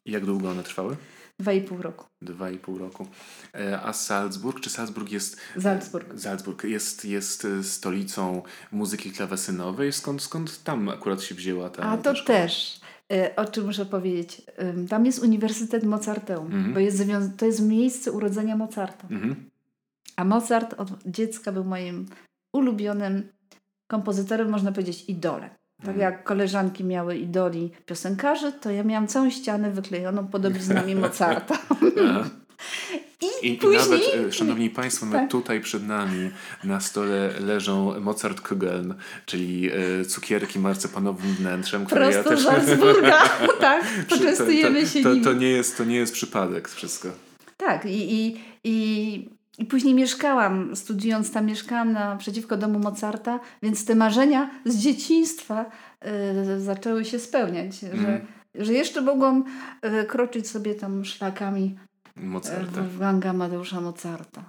[0.04, 0.96] I jak długo one trwały?
[1.40, 2.04] Dwa i pół roku.
[2.22, 3.06] Dwa i pół roku.
[3.54, 5.36] E, A Salzburg, czy Salzburg jest...
[5.60, 6.20] Salzburg.
[6.20, 9.92] Salzburg jest, jest e, stolicą muzyki klawesynowej.
[9.92, 12.38] Skąd, skąd tam akurat się wzięła ta A ta to szkoła?
[12.38, 12.80] też,
[13.12, 14.42] y, o czym muszę powiedzieć.
[14.88, 16.74] Tam jest Uniwersytet Mozarteum, Mhm.
[16.74, 17.02] bo jest
[17.36, 19.08] to jest miejsce urodzenia Mozarta.
[19.10, 19.50] Mhm.
[20.16, 22.06] A Mozart od dziecka był moim
[22.52, 23.28] ulubionym
[23.86, 25.50] kompozytorem, można powiedzieć idolem.
[25.86, 31.58] Tak jak koleżanki miały idoli piosenkarzy, to ja miałam całą ścianę wyklejoną podobiznami Mozarta.
[33.20, 33.78] I, I, I później...
[33.78, 35.30] nawet, e, szanowni państwo, nawet Tak.
[35.30, 36.30] tutaj przed nami
[36.64, 38.94] na stole leżą Mozartkugeln,
[39.26, 42.66] czyli e, cukierki marcepanowym wnętrzem, które Prosto ja z też...
[42.66, 43.22] Salzburga,
[43.60, 45.24] tak, to, poczęstujemy to, się to, nimi.
[45.24, 47.08] to, nie jest, to nie jest przypadek wszystko.
[47.56, 49.28] Tak, i, i, i,
[49.58, 55.64] i później mieszkałam, studiując tam, mieszkałam naprzeciwko domu Mozarta, więc te marzenia z dzieciństwa
[56.56, 58.20] y, zaczęły się spełniać, że, Mhm.
[58.54, 59.44] że jeszcze mogłam
[60.02, 61.78] y, kroczyć sobie tam szlakami
[62.16, 62.82] Mozarta.
[62.82, 64.44] Wolfganga Amadeusza Mozarta.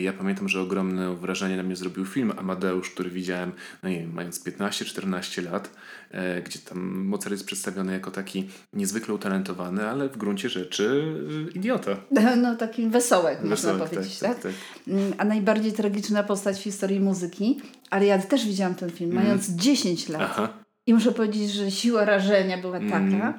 [0.00, 3.52] Ja pamiętam, że ogromne wrażenie na mnie zrobił film Amadeusz, który widziałem,
[3.82, 5.70] no nie wiem, mając 15-14 lat,
[6.10, 11.14] e, gdzie tam Mozart jest przedstawiony jako taki niezwykle utalentowany, ale w gruncie rzeczy
[11.48, 11.96] e, idiota.
[12.42, 14.42] No taki wesołek, Wesołek, można powiedzieć, tak, tak?
[14.42, 14.52] tak,
[14.88, 19.26] Mm, A najbardziej tragiczna postać w historii muzyki, ale ja też widziałam ten film, Mhm.
[19.26, 20.22] mając 10 lat.
[20.24, 20.48] Aha.
[20.86, 23.32] I muszę powiedzieć, że siła rażenia była taka, Mm.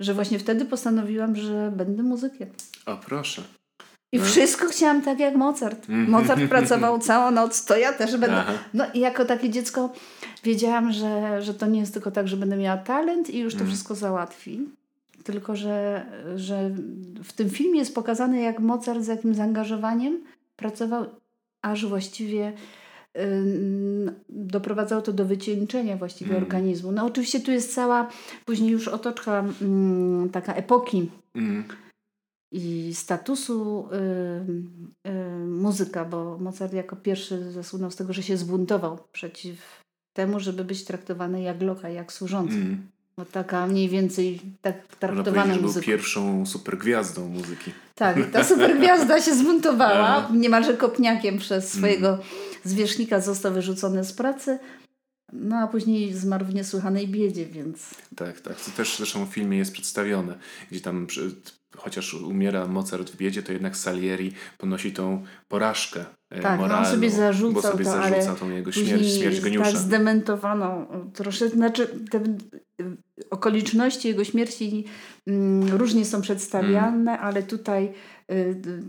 [0.00, 2.48] że właśnie wtedy postanowiłam, że będę muzykiem.
[2.86, 3.42] O proszę.
[4.12, 4.24] I No.
[4.24, 5.78] wszystko chciałam tak jak Mozart.
[5.90, 6.10] Mhm.
[6.10, 8.36] Mozart pracował całą noc, to ja też będę.
[8.36, 8.52] Aha.
[8.74, 9.92] No i jako takie dziecko
[10.44, 13.58] wiedziałam, że, że to nie jest tylko tak, że będę miała talent i już to
[13.60, 13.70] Mhm.
[13.70, 14.60] wszystko załatwi.
[15.24, 16.70] Tylko, że, że
[17.24, 20.18] w tym filmie jest pokazane, jak Mozart z jakim zaangażowaniem
[20.56, 21.06] pracował,
[21.62, 22.52] aż właściwie
[23.18, 26.44] ym, doprowadzało to do wycieńczenia właściwie Mhm.
[26.44, 26.92] organizmu.
[26.92, 28.08] No oczywiście tu jest cała
[28.46, 31.64] później już otoczka ym, taka epoki Mm.
[32.52, 33.88] I statusu
[35.04, 39.82] y, y, muzyka, bo Mozart jako pierwszy zasłynął z tego, że się zbuntował przeciw
[40.12, 42.54] temu, żeby być traktowany jak loka, jak służący.
[42.54, 42.88] Mm.
[43.18, 47.72] No taka mniej więcej tak traktowana że był pierwszą supergwiazdą muzyki.
[47.94, 50.28] Tak, ta supergwiazda się zbuntowała, Aha.
[50.34, 52.18] niemalże kopniakiem przez swojego
[52.64, 54.58] zwierzchnika został wyrzucony z pracy,
[55.32, 57.94] No a później zmarł w niesłychanej biedzie, więc...
[58.16, 58.60] Tak, tak.
[58.60, 60.38] To też zresztą w filmie jest przedstawione,
[60.70, 61.06] gdzie tam
[61.76, 66.88] chociaż umiera Mozart w biedzie, to jednak Salieri ponosi tą porażkę e, tak, moralną.
[66.88, 69.64] on sobie zarzucał bo sobie to, zarzuca tą jego śmierć, śmierć geniusza.
[69.64, 72.20] tak zdementowano troszeczkę, znaczy te
[73.30, 74.84] okoliczności jego śmierci
[75.26, 77.24] mm, różnie są przedstawiane, mm.
[77.24, 77.92] ale tutaj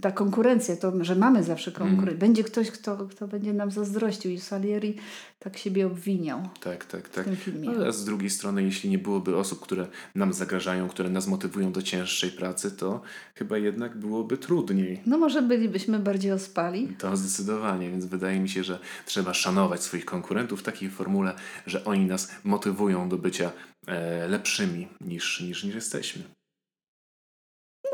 [0.02, 2.08] ta konkurencja, to, że mamy zawsze konkurencję.
[2.08, 2.20] Mm.
[2.20, 4.96] Będzie ktoś, kto, kto będzie nam zazdrościł i Salieri
[5.40, 6.50] tak siebie obwiniał.
[6.64, 7.28] Tak, tak, tak.
[7.68, 11.82] Ale z drugiej strony, jeśli nie byłoby osób, które nam zagrażają, które nas motywują do
[11.82, 13.02] cięższej pracy, to
[13.36, 15.02] chyba jednak byłoby trudniej.
[15.06, 16.88] No może bylibyśmy bardziej ospali.
[17.00, 21.34] To zdecydowanie, więc wydaje mi się, że trzeba szanować swoich konkurentów w takiej formule,
[21.68, 23.52] że oni nas motywują do bycia
[23.88, 26.41] e, lepszymi niż, niż, niż jesteśmy.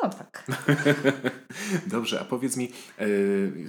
[0.04, 0.46] No tak.
[1.88, 3.08] Dobrze, a powiedz mi, e,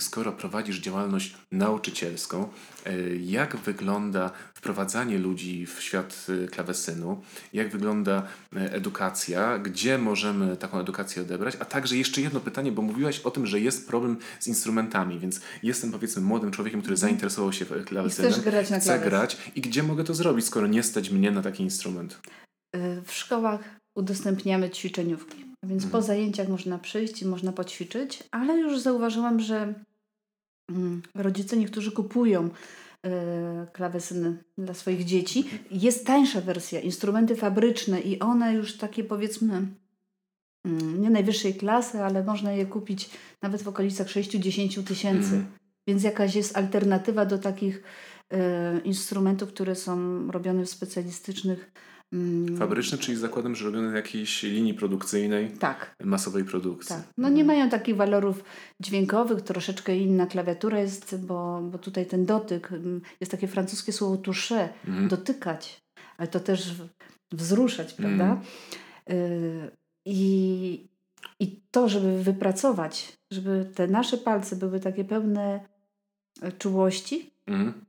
[0.01, 2.49] skoro prowadzisz działalność nauczycielską,
[2.87, 8.23] e, jak wygląda wprowadzanie ludzi w świat e, klawesynu, jak wygląda
[8.55, 13.47] edukacja, gdzie możemy taką edukację odebrać, a także jeszcze jedno pytanie, bo mówiłaś o tym,
[13.47, 17.11] że jest problem z instrumentami, więc jestem powiedzmy młodym człowiekiem, który mhm.
[17.11, 20.83] zainteresował się klawesynem, chcesz grać na chcę grać i gdzie mogę to zrobić, skoro nie
[20.83, 22.21] stać mnie na taki instrument?
[23.05, 23.61] W szkołach
[23.99, 25.45] udostępniamy ćwiczeniówki.
[25.63, 25.91] Więc mhm.
[25.91, 29.75] po zajęciach można przyjść i można poćwiczyć, ale już zauważyłam, że
[30.71, 32.51] mm, rodzice niektórzy kupują
[33.07, 35.39] e, klawesyny dla swoich dzieci.
[35.39, 35.61] Mhm.
[35.71, 39.67] Jest tańsza wersja, instrumenty fabryczne i one już takie powiedzmy
[40.65, 43.11] mm, nie najwyższej klasy, ale można je kupić
[43.43, 45.35] nawet w okolicach 6-10 tysięcy.
[45.35, 45.47] Mhm.
[45.89, 47.83] Więc jakaś jest alternatywa do takich
[48.33, 51.71] e, instrumentów, które są robione w specjalistycznych.
[52.59, 55.97] Fabryczny, czyli zakładem, że robione w jakiejś linii produkcyjnej, tak.
[56.05, 56.97] masowej produkcji.
[56.97, 57.05] Tak.
[57.19, 58.45] No nie mają takich walorów
[58.81, 64.17] dźwiękowych, troszeczkę inna klawiatura jest, bo, bo tutaj ten dotyk, mm, jest takie francuskie słowo
[64.17, 65.09] toucher, mm.
[65.09, 65.81] dotykać,
[66.19, 66.75] ale to też
[67.33, 68.41] wzruszać, prawda?
[69.07, 69.71] Mm.
[70.07, 70.89] I,
[71.41, 75.61] I to, żeby wypracować, żeby te nasze palce były takie pełne
[76.59, 77.88] czułości, mm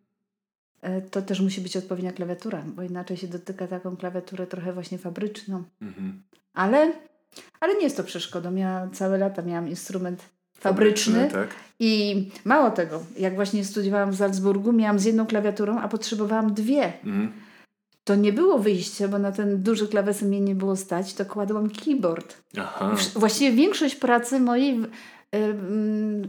[1.12, 5.63] to też musi być odpowiednia klawiatura, bo inaczej się dotyka taką klawiaturę trochę właśnie fabryczną.
[5.82, 6.22] Mhm.
[6.54, 6.94] Ale,
[7.60, 8.56] ale nie jest to przeszkodą.
[8.56, 10.24] Ja całe lata miałam instrument
[10.60, 11.50] fabryczny, fabryczny tak.
[11.80, 16.94] i mało tego, jak właśnie studiowałam w Salzburgu, miałam z jedną klawiaturą, a potrzebowałam dwie.
[17.04, 17.32] Mhm.
[18.04, 21.70] To nie było wyjście, bo na ten duży klawesyn mnie nie było stać, to kładłam
[21.70, 22.38] keyboard.
[22.58, 22.96] Aha.
[23.15, 24.80] Właściwie większość pracy mojej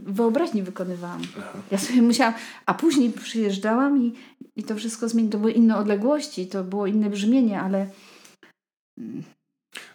[0.05, 1.21] wyobraźni wykonywałam.
[1.37, 1.59] Aha.
[1.71, 2.33] Ja sobie musiałam,
[2.65, 4.13] a później przyjeżdżałam i,
[4.61, 5.31] i to wszystko zmieniło.
[5.31, 7.89] To były inne odległości, to było inne brzmienie, ale
[8.97, 9.23] mm.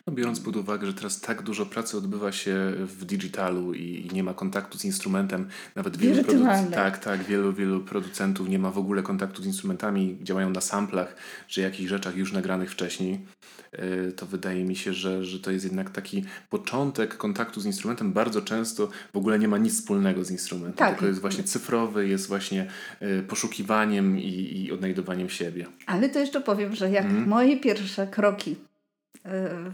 [0.06, 4.22] No, biorąc pod uwagę, że teraz tak dużo pracy odbywa się w digitalu i, nie
[4.24, 8.78] ma kontaktu z instrumentem, nawet wielu, produ- tak, tak, wielu, wielu producentów nie ma w
[8.78, 11.16] ogóle kontaktu z instrumentami, działają na samplach
[11.48, 13.20] czy jakichś rzeczach już nagranych wcześniej.
[13.72, 18.12] E, to wydaje mi się, że, że to jest jednak taki początek kontaktu z instrumentem.
[18.12, 20.76] Bardzo często w ogóle nie ma nic wspólnego z instrumentem.
[20.76, 20.90] Tak.
[20.90, 22.66] Tylko jest właśnie cyfrowy, jest właśnie
[23.00, 25.66] e, poszukiwaniem i, i odnajdowaniem siebie.
[25.86, 27.28] Ale to jeszcze powiem, że jak mm.
[27.28, 28.56] moje pierwsze kroki
[29.24, 29.72] e,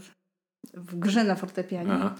[0.73, 2.15] w grze na fortepianie Aha.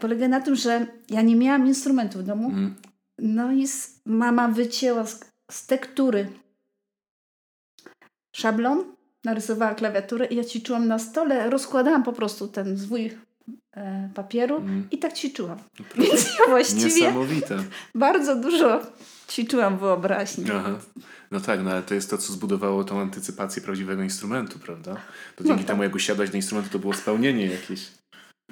[0.00, 2.48] polega na tym, że ja nie miałam instrumentu w domu.
[2.48, 2.74] Mm.
[3.18, 3.66] No i
[4.06, 6.28] mama wycięła z, z tektury
[8.36, 8.84] szablon
[9.24, 13.18] narysowała klawiaturę i ja ćwiczyłam na stole, rozkładałam po prostu ten zwój
[13.76, 14.88] e, papieru mm.
[14.90, 15.58] i tak ćwiczyłam.
[15.98, 17.12] Więc ja właściwie
[17.94, 18.80] bardzo dużo
[19.30, 20.44] ćwiczyłam wyobraźnię.
[20.54, 20.78] Aha.
[21.30, 24.94] No tak, no ale to jest to, co zbudowało tą antycypację prawdziwego instrumentu, prawda?
[25.36, 25.66] To dzięki no tak.
[25.66, 27.88] temu, jak usiadłaś do instrumentu, to było spełnienie jakieś.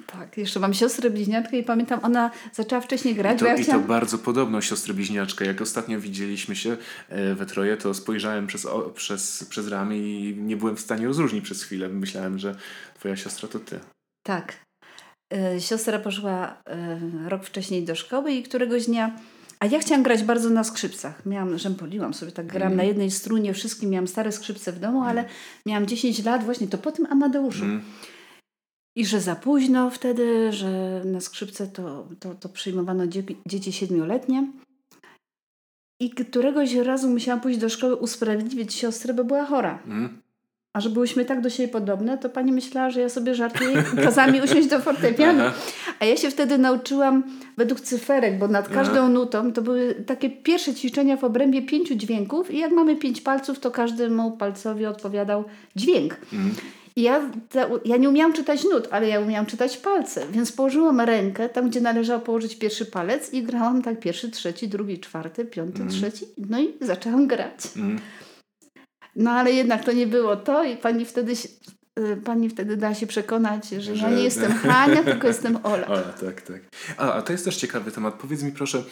[0.07, 3.37] Tak, jeszcze mam siostrę bliźniaczkę i pamiętam, ona zaczęła wcześniej grać.
[3.37, 3.81] I to, ja i chciałam...
[3.81, 5.45] to bardzo podobno siostrę bliźniaczkę.
[5.45, 6.77] Jak ostatnio widzieliśmy się
[7.09, 11.07] e, we troje, to spojrzałem przez, o, przez, przez ramię i nie byłem w stanie
[11.07, 11.89] rozróżnić przez chwilę.
[11.89, 12.55] Myślałem, że
[12.99, 13.79] twoja siostra to ty.
[14.23, 14.53] Tak.
[15.33, 19.15] E, siostra poszła e, rok wcześniej do szkoły i któregoś dnia
[19.61, 21.25] a ja chciałam grać bardzo na skrzypcach.
[21.25, 22.77] Miałam, rzępoliłam sobie, tak gram mm.
[22.77, 25.09] na jednej strunie, wszystkim miałam stare skrzypce w domu, mm.
[25.09, 25.25] ale
[25.65, 27.63] miałam 10 lat właśnie, to po tym Amadeuszu.
[27.63, 27.81] Mm.
[28.95, 33.03] I że za późno wtedy, że na skrzypce to, to, to przyjmowano
[33.45, 34.51] dzieci siedmioletnie.
[35.99, 39.83] I któregoś razu musiałam pójść do szkoły usprawiedliwić siostrę, bo była chora.
[39.85, 40.21] Mm.
[40.73, 43.97] A że byłyśmy tak do siebie podobne, to pani myślała, że ja sobie żartuję i
[44.03, 45.43] kazała mi usiąść do fortepianu.
[45.99, 47.23] A ja się wtedy nauczyłam
[47.57, 52.51] według cyferek, bo nad każdą nutą to były takie pierwsze ćwiczenia w obrębie pięciu dźwięków
[52.51, 55.43] i jak mamy pięć palców, to każdemu palcowi odpowiadał
[55.75, 56.17] dźwięk.
[56.33, 56.51] Mm.
[56.95, 57.31] I ja,
[57.85, 61.81] ja nie umiałam czytać nut, ale ja umiałam czytać palce, więc położyłam rękę tam, gdzie
[61.81, 65.89] należało położyć pierwszy palec i grałam tak pierwszy, trzeci, drugi, czwarty, piąty, mm.
[65.89, 66.25] trzeci.
[66.49, 67.59] No i zaczęłam grać.
[67.75, 67.99] Mm.
[69.15, 71.33] No ale jednak to nie było to i pani wtedy
[72.23, 74.03] pani wtedy da się przekonać, że, że...
[74.03, 75.87] ja nie jestem Hania, tylko jestem Ola.
[75.87, 76.61] Ola, tak, tak.
[76.97, 78.13] A, a to jest też ciekawy temat.
[78.13, 78.83] Powiedz mi proszę,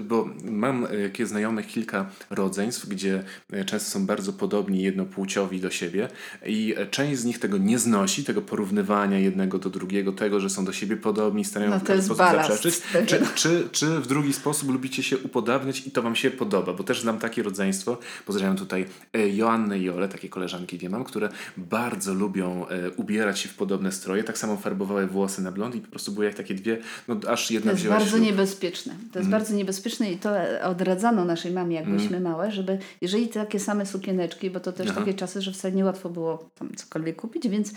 [0.00, 6.08] bo mam jakieś znajomych kilka rodzeństw, gdzie e, często są bardzo podobni jednopłciowi do siebie
[6.46, 10.64] i część z nich tego nie znosi, tego porównywania jednego do drugiego, tego, że są
[10.64, 12.80] do siebie podobni, starają no, w ten sposób zaprzeczyć.
[13.06, 16.72] Czy, czy, czy w drugi sposób lubicie się upodabniać i to wam się podoba?
[16.72, 18.86] Bo też znam takie rodzeństwo, pozdrawiam tutaj
[19.34, 23.92] Joannę i Jolę, takie koleżanki nie mam, które bardzo lubią e, ubierać się w podobne
[23.92, 26.78] stroje, tak samo farbowały włosy na blond i po prostu były jak takie dwie,
[27.08, 28.22] no aż jedna To jest bardzo ślub.
[28.22, 28.92] niebezpieczne.
[28.92, 29.30] To jest mm.
[29.30, 30.30] bardzo niebezpieczne i to
[30.62, 31.96] odradzano naszej mamie, jak mm.
[31.96, 35.00] byliśmy małe, żeby jeżeli takie same sukieneczki, bo to też Aha.
[35.00, 37.72] takie czasy, że wcale niełatwo było tam cokolwiek kupić, więc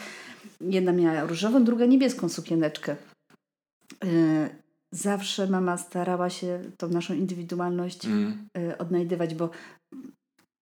[0.62, 2.95] jedna miała różową, druga niebieską sukieneczkę.
[4.03, 4.10] Yy,
[4.91, 8.49] zawsze mama starała się tą naszą indywidualność mm.
[8.77, 9.49] odnajdywać, bo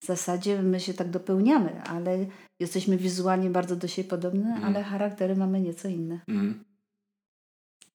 [0.04, 2.26] w zasadzie my się tak dopełniamy, ale
[2.60, 4.64] jesteśmy wizualnie bardzo do siebie podobne, mm.
[4.64, 6.20] ale charaktery mamy nieco inne.
[6.28, 6.64] Mm.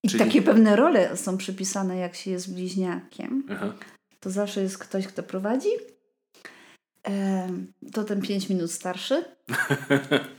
[0.03, 0.25] I Czyli...
[0.25, 3.45] takie pewne role są przypisane, jak się jest bliźniakiem.
[3.51, 3.73] Aha.
[4.21, 5.69] To zawsze jest ktoś, kto prowadzi.
[7.09, 7.49] E,
[7.93, 9.25] to ten 5 minut starszy.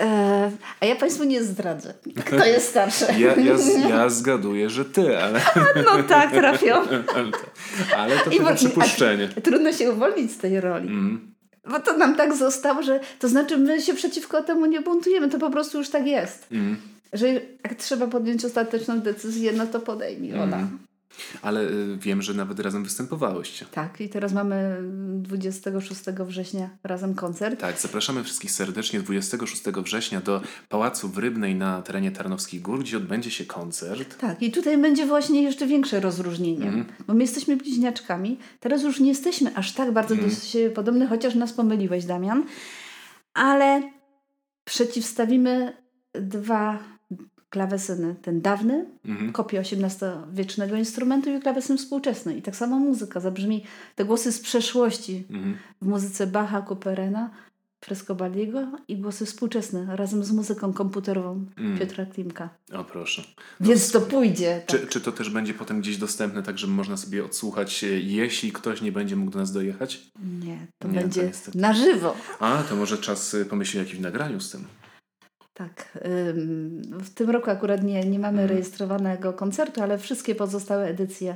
[0.01, 1.93] E, a ja Państwu nie zdradzę,
[2.25, 3.05] kto jest starszy.
[3.05, 3.55] Ja, ja,
[3.89, 5.41] ja zgaduję, że Ty, ale...
[5.85, 6.75] no tak, trafią.
[7.15, 9.27] ale, to, ale to tylko przypuszczenie.
[9.27, 10.87] Trudno się uwolnić z tej roli.
[10.87, 11.30] Mm.
[11.69, 15.39] Bo to nam tak zostało, że to znaczy my się przeciwko temu nie buntujemy, to
[15.39, 16.47] po prostu już tak jest.
[16.51, 16.77] Mm
[17.13, 20.67] że jak trzeba podjąć ostateczną decyzję, no to podejmij ona.
[21.11, 21.39] Mm.
[21.41, 23.65] Ale y, wiem, że nawet razem występowałyście.
[23.71, 24.77] Tak, i teraz mamy
[25.17, 27.59] 26 września razem koncert.
[27.59, 32.97] Tak, zapraszamy wszystkich serdecznie 26 września do Pałacu w Rybnej na terenie Tarnowskich Gór, gdzie
[32.97, 34.17] odbędzie się koncert.
[34.17, 36.85] Tak, i tutaj będzie właśnie jeszcze większe rozróżnienie, mm.
[37.07, 38.37] bo my jesteśmy bliźniaczkami.
[38.59, 40.29] Teraz już nie jesteśmy aż tak bardzo mm.
[40.29, 42.43] do siebie podobne, chociaż nas pomyliłeś, Damian.
[43.33, 43.81] Ale
[44.65, 45.77] przeciwstawimy
[46.13, 46.79] dwa
[47.51, 49.31] klawesyny, ten dawny, mhm.
[49.31, 52.37] kopię XVIII-wiecznego instrumentu i klawesyn współczesny.
[52.37, 53.63] I tak samo muzyka zabrzmi,
[53.95, 55.57] te głosy z przeszłości mhm.
[55.81, 57.29] w muzyce Bacha, Couperena,
[57.85, 61.79] Frescobaldiego i głosy współczesne razem z muzyką komputerową mm.
[61.79, 62.49] Piotra Klimka.
[62.73, 63.23] O proszę.
[63.59, 64.63] Więc to pójdzie.
[64.67, 64.79] Tak.
[64.79, 68.81] Czy, czy to też będzie potem gdzieś dostępne, tak żeby można sobie odsłuchać, jeśli ktoś
[68.81, 70.11] nie będzie mógł do nas dojechać?
[70.43, 72.15] Nie, to nie, będzie to na żywo.
[72.39, 74.65] A, to może czas y, pomyśleć o jakimś nagraniu z tym.
[75.61, 75.97] Tak.
[76.89, 78.49] W tym roku akurat nie, nie mamy mhm.
[78.49, 81.35] rejestrowanego koncertu, ale wszystkie pozostałe edycje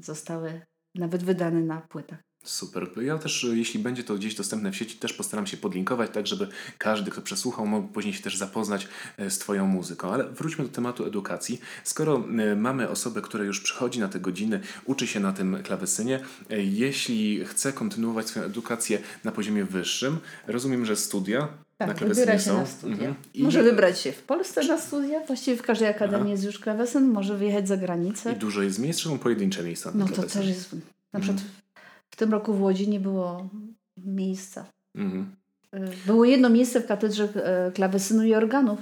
[0.00, 0.60] zostały
[0.94, 2.18] nawet wydane na płytach.
[2.46, 2.88] Super.
[3.02, 6.48] Ja też, jeśli będzie to gdzieś dostępne w sieci, też postaram się podlinkować, tak żeby
[6.78, 10.12] każdy, kto przesłuchał, mógł później się też zapoznać e, z Twoją muzyką.
[10.12, 11.60] Ale wróćmy do tematu edukacji.
[11.84, 16.20] Skoro e, mamy osobę, która już przychodzi na te godziny, uczy się na tym klawesynie,
[16.50, 22.44] e, jeśli chce kontynuować swoją edukację na poziomie wyższym, rozumiem, że studia tak, wybiera się
[22.50, 22.56] są.
[22.56, 23.08] na studia.
[23.08, 23.16] Mhm.
[23.34, 26.30] Może wybrać się w Polsce na studia, właściwie w każdej akademii Aha.
[26.30, 28.32] jest już klawesyn, może wyjechać za granicę.
[28.32, 30.76] I dużo jest miejsc, czy są pojedyncze miejsca No to też jest,
[31.12, 31.56] na przykład mhm.
[32.10, 33.48] w tym roku w Łodzi nie było
[33.96, 34.66] miejsca.
[34.94, 35.36] Mhm.
[35.74, 38.78] Y, było jedno miejsce w katedrze e, klawesynu i organów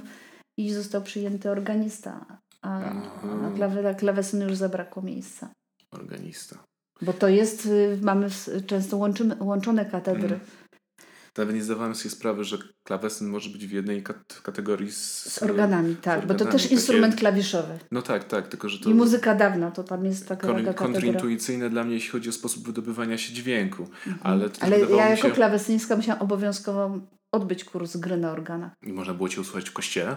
[0.57, 2.25] i został przyjęty organista,
[2.61, 2.79] a
[3.41, 5.49] na, klawe, na klawesynu już zabrakło miejsca.
[5.91, 6.57] Organista.
[7.01, 8.27] Bo to jest, y, mamy
[8.67, 10.23] często łączymy, łączone katedry.
[10.23, 10.39] Mhm.
[11.37, 15.43] Nawet nie zdawałem sobie sprawy, że klawesyn może być w jednej kat kategorii z, z
[15.43, 16.75] organami, tak, z organami, bo to też takie...
[16.75, 17.79] instrument klawiszowy.
[17.91, 18.89] No tak, tak, tylko że to...
[18.89, 22.65] I muzyka dawna, to tam jest taka kon, Kontrintuicyjne dla mnie, jeśli chodzi o sposób
[22.65, 23.83] wydobywania się dźwięku.
[23.83, 24.17] Mhm.
[24.23, 25.33] Ale, ale ja jako się...
[25.33, 26.99] klawesynistka musiałam obowiązkowo
[27.31, 28.71] odbyć kurs gry na organach.
[28.83, 30.15] I można było Cię usłyszeć w kościele?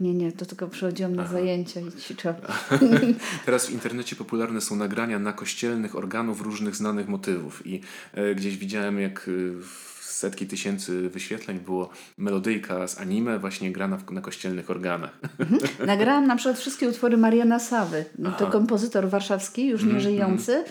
[0.00, 1.32] Nie, nie, to tylko przychodziłam na Aha.
[1.32, 2.36] zajęcia i ćwiczyłam.
[3.46, 7.80] Teraz w internecie popularne są nagrania na kościelnych organów różnych znanych motywów i
[8.14, 9.62] e, gdzieś widziałem jak e,
[10.10, 15.18] setki tysięcy wyświetleń było melodyjka z anime właśnie grana w, na kościelnych organach.
[15.38, 15.60] Mhm.
[15.86, 18.04] Nagrałam na przykład wszystkie utwory Mariana Sawy.
[18.18, 20.52] No to kompozytor warszawski, już nie mhm, żyjący.
[20.52, 20.68] Mm.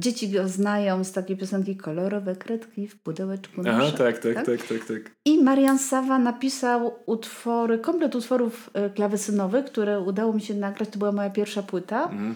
[0.00, 4.62] Dzieci go znają z takiej piosenki Kolorowe kredki w pudełeczku Aha, tak, tak, tak, tak,
[4.68, 5.16] tak, tak.
[5.24, 10.88] I Marian Sawa napisał utwory, komplet utworów e, klawesynowych, które udało mi się nagrać.
[10.88, 12.04] To była moja pierwsza płyta.
[12.04, 12.34] Mm.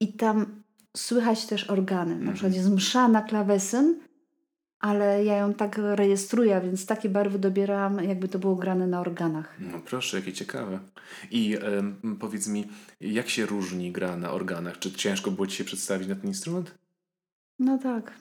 [0.00, 0.62] I tam
[0.96, 2.16] słychać też organy.
[2.16, 3.94] Na przykład jest msza na klawesyn
[4.80, 9.54] ale ja ją tak rejestruję, więc takie barwy dobieram, jakby to było grane na organach.
[9.60, 10.78] No proszę, jakie ciekawe.
[11.30, 11.58] I
[12.20, 12.68] powiedz mi,
[13.00, 14.78] jak się różni gra na organach?
[14.78, 16.74] Czy ciężko było Ci się przedstawić na ten instrument?
[17.58, 18.12] No tak.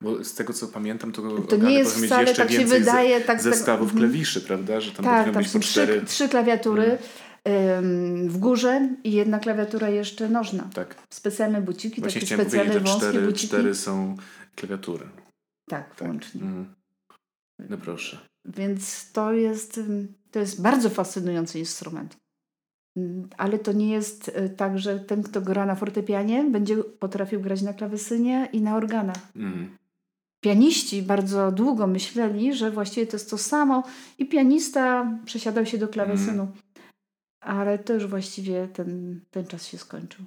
[0.00, 3.20] Bo z tego co pamiętam, to, to nie jest wcale jeszcze tak się wydaje.
[3.20, 4.80] Tak, zestawów tak, klawiszy, prawda?
[4.80, 5.96] Że tam tak, tam są cztery...
[5.96, 6.98] trzy, trzy klawiatury.
[7.44, 8.28] Hmm.
[8.28, 10.70] w górze i jedna klawiatura jeszcze nożna.
[10.74, 10.94] Tak.
[11.10, 13.46] Specjalne buciki, Właśnie takie specjalne wąskie cztery, buciki.
[13.46, 14.16] cztery są
[14.56, 15.06] klawiatury.
[15.68, 16.08] Tak, Tak.
[16.08, 16.42] włącznie.
[16.42, 16.74] Mhm.
[17.58, 18.18] No proszę.
[18.44, 19.80] Więc to jest,
[20.30, 22.16] to jest bardzo fascynujący instrument.
[22.96, 27.40] Mm, Ale to nie jest y, tak, że ten, kto gra na fortepianie, będzie potrafił
[27.40, 29.36] grać na klawesynie i na organach.
[29.36, 29.76] Mhm.
[30.40, 33.82] Pianiści bardzo długo myśleli, że właściwie to jest to samo
[34.18, 36.48] i pianista przesiadał się do klawesynu.
[37.40, 40.24] Ale to już właściwie ten, ten czas się skończył.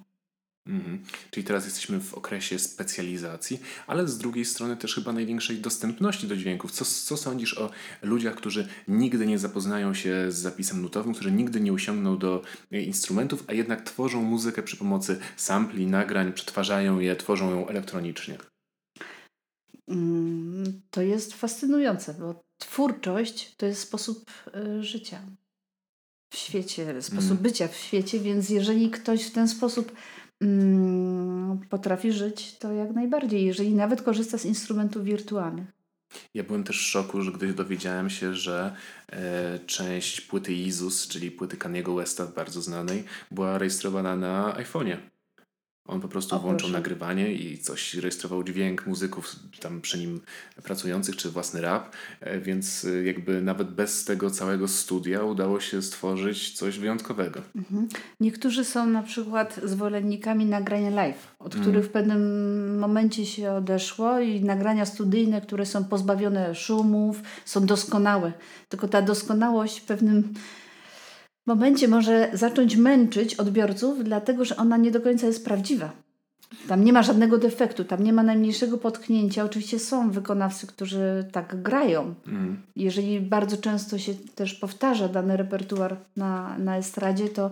[0.68, 1.03] Mhm.
[1.32, 6.38] Czyli teraz jesteśmy w okresie specjalizacji, ale z drugiej strony też chyba największej dostępności do
[6.38, 6.72] dźwięków.
[6.72, 7.70] Co, co sądzisz o
[8.01, 12.82] ludziach, którzy nigdy nie zapoznają się z zapisem nutowym, którzy nigdy nie usiągną do e,
[12.82, 18.38] instrumentów, a jednak tworzą muzykę przy pomocy sampli, nagrań, przetwarzają je, tworzą ją elektronicznie?
[19.88, 25.22] Mm, To jest fascynujące, bo twórczość to jest sposób y, życia
[26.34, 27.43] w świecie, sposób Mm.
[27.43, 29.91] bycia w świecie, więc jeżeli ktoś w ten sposób
[31.70, 33.46] potrafi żyć, to jak najbardziej.
[33.46, 35.82] Jeżeli nawet korzysta z instrumentów wirtualnych.
[36.34, 38.76] Ja byłem też w szoku, że gdy dowiedziałem się, że
[39.10, 44.98] e, część płyty Izus, czyli płyty Kaniego Westa, bardzo znanej, była rejestrowana na iPhone'ie.
[45.88, 46.74] On po prostu O, włączył proszę.
[46.74, 50.22] nagrywanie i coś rejestrował dźwięk muzyków tam przy nim
[50.64, 55.82] pracujących, czy własny rap, e, więc e, jakby nawet bez tego całego studia udało się
[55.82, 57.42] stworzyć coś wyjątkowego.
[57.56, 57.88] Mhm.
[58.20, 61.68] Niektórzy są na przykład zwolennikami nagrania live, od Mm.
[61.68, 68.34] których w pewnym momencie się odeszło i nagrania studyjne, które są pozbawione szumów, są doskonałe.
[68.70, 70.34] Tylko ta doskonałość w pewnym
[71.48, 75.92] momencie może zacząć męczyć odbiorców, dlatego że ona nie do końca jest prawdziwa.
[76.68, 79.44] Tam nie ma żadnego defektu, tam nie ma najmniejszego potknięcia.
[79.44, 82.62] Oczywiście są wykonawcy, którzy tak grają, Mm.
[82.76, 87.52] jeżeli bardzo często się też powtarza dany repertuar na, na estradzie, to,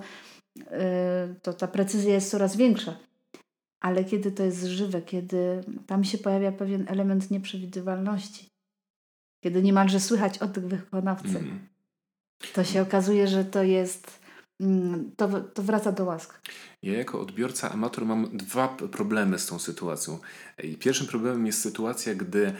[0.58, 0.64] yy,
[1.42, 2.96] to ta precyzja jest coraz większa.
[3.82, 8.50] Ale kiedy to jest żywe, kiedy tam się pojawia pewien element nieprzewidywalności,
[9.44, 11.60] kiedy niemalże słychać oddech wykonawcy, Mm.
[12.54, 14.20] To się okazuje, że to jest,
[14.60, 16.40] mm, to, to wraca do łask.
[16.84, 20.20] Ja jako odbiorca amator mam dwa problemy z tą sytuacją.
[20.80, 22.54] Pierwszym problemem jest sytuacja, gdy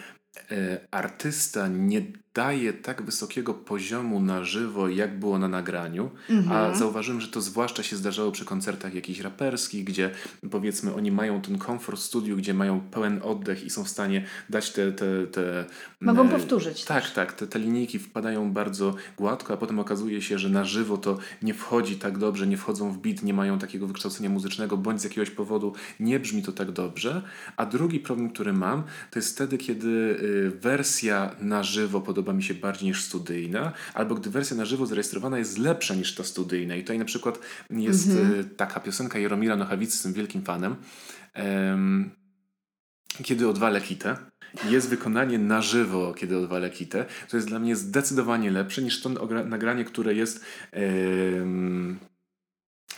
[0.51, 2.01] e, artysta nie
[2.34, 6.75] daje tak wysokiego poziomu na żywo, jak było na nagraniu, a Mhm.
[6.75, 10.11] zauważyłem, że to zwłaszcza się zdarzało przy koncertach jakichś raperskich, gdzie
[10.51, 14.71] powiedzmy oni mają ten komfort studiu, gdzie mają pełen oddech i są w stanie dać
[14.71, 14.91] te...
[14.91, 15.65] te, te
[16.01, 17.11] Mogą e, powtórzyć Tak, też.
[17.13, 17.34] tak.
[17.34, 21.53] Te, te linijki wpadają bardzo gładko, a potem okazuje się, że na żywo to nie
[21.53, 25.30] wchodzi tak dobrze, nie wchodzą w beat, nie mają takiego wykształcenia muzycznego, bądź z jakiegoś
[25.30, 27.21] powodu nie brzmi to tak dobrze.
[27.57, 32.43] A drugi problem, który mam, to jest wtedy, kiedy y, wersja na żywo podoba mi
[32.43, 36.76] się bardziej niż studyjna, albo gdy wersja na żywo zarejestrowana jest lepsza niż ta studyjna.
[36.76, 37.39] I tutaj na przykład
[37.70, 40.76] jest y, taka piosenka Jaromira Nochawicy, jestem wielkim fanem.
[41.34, 42.09] Em,
[43.24, 44.17] kiedy odwalę kitę.
[44.70, 47.05] Jest wykonanie na żywo, kiedy odwalę kitę.
[47.30, 49.09] To jest dla mnie zdecydowanie lepsze niż to
[49.45, 51.99] nagranie, które jest em,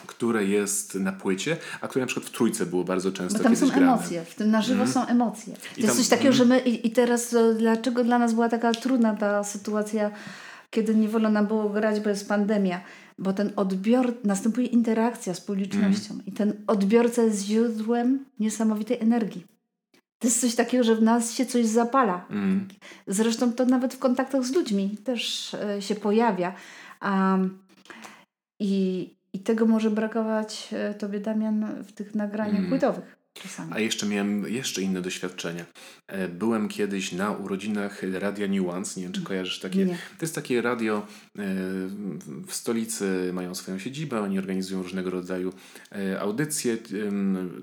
[0.08, 3.56] które jest na płycie, a które na przykład w trójce było bardzo często Bo tam
[3.56, 3.82] są grane.
[3.88, 4.92] emocje, w tym na żywo Mhm.
[4.94, 5.54] są emocje.
[5.54, 6.36] To I jest tam- coś takiego, mhm.
[6.50, 10.12] że my i, i teraz to, dlaczego dla nas była taka trudna ta sytuacja,
[10.70, 12.82] kiedy nie wolno nam było grać, bo jest pandemia.
[13.20, 16.26] Bo ten odbior, następuje interakcja z publicznością Mhm.
[16.26, 19.46] i ten odbiorca jest źródłem niesamowitej energii.
[20.22, 22.26] To jest coś takiego, że w nas się coś zapala.
[22.30, 22.68] Mm.
[23.08, 26.54] Zresztą to nawet w kontaktach z ludźmi też e, się pojawia.
[27.02, 27.58] Um,
[28.60, 32.70] i, I tego może brakować e, tobie, Damian, w tych nagraniach Mm.
[32.70, 33.72] płytowych czasami.
[33.74, 35.66] A jeszcze miałem jeszcze inne doświadczenia.
[36.08, 39.86] E, Byłem kiedyś na urodzinach Radia Nuance, nie wiem czy kojarzysz takie.
[39.86, 39.94] Nie.
[39.96, 41.44] To jest takie radio e,
[42.48, 45.54] w stolicy, mają swoją siedzibę, oni organizują różnego rodzaju
[46.20, 46.78] audycje,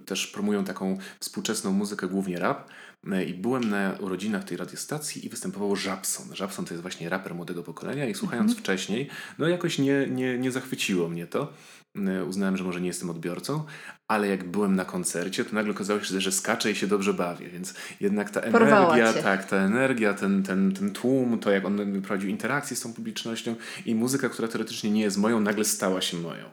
[0.07, 2.69] też promują taką współczesną muzykę, głównie rap.
[3.13, 6.37] E, I byłem na urodzinach tej radiostacji i występował Żabson.
[6.37, 10.53] Żabson to jest właśnie raper młodego pokolenia i słuchając wcześniej, no jakoś nie, nie, nie
[10.53, 11.53] zachwyciło mnie to.
[11.97, 13.64] E, Uznałem, że może nie jestem odbiorcą,
[14.09, 17.49] ale jak byłem na koncercie, to nagle okazało się, że skaczę i się dobrze bawię,
[17.51, 19.22] więc jednak ta Porwała energia, cię.
[19.22, 23.55] tak, ta energia, ten, ten, ten tłum, to jak on prowadził interakcję z tą publicznością
[23.86, 26.45] i muzyka, która teoretycznie nie jest moją, nagle stała się moją.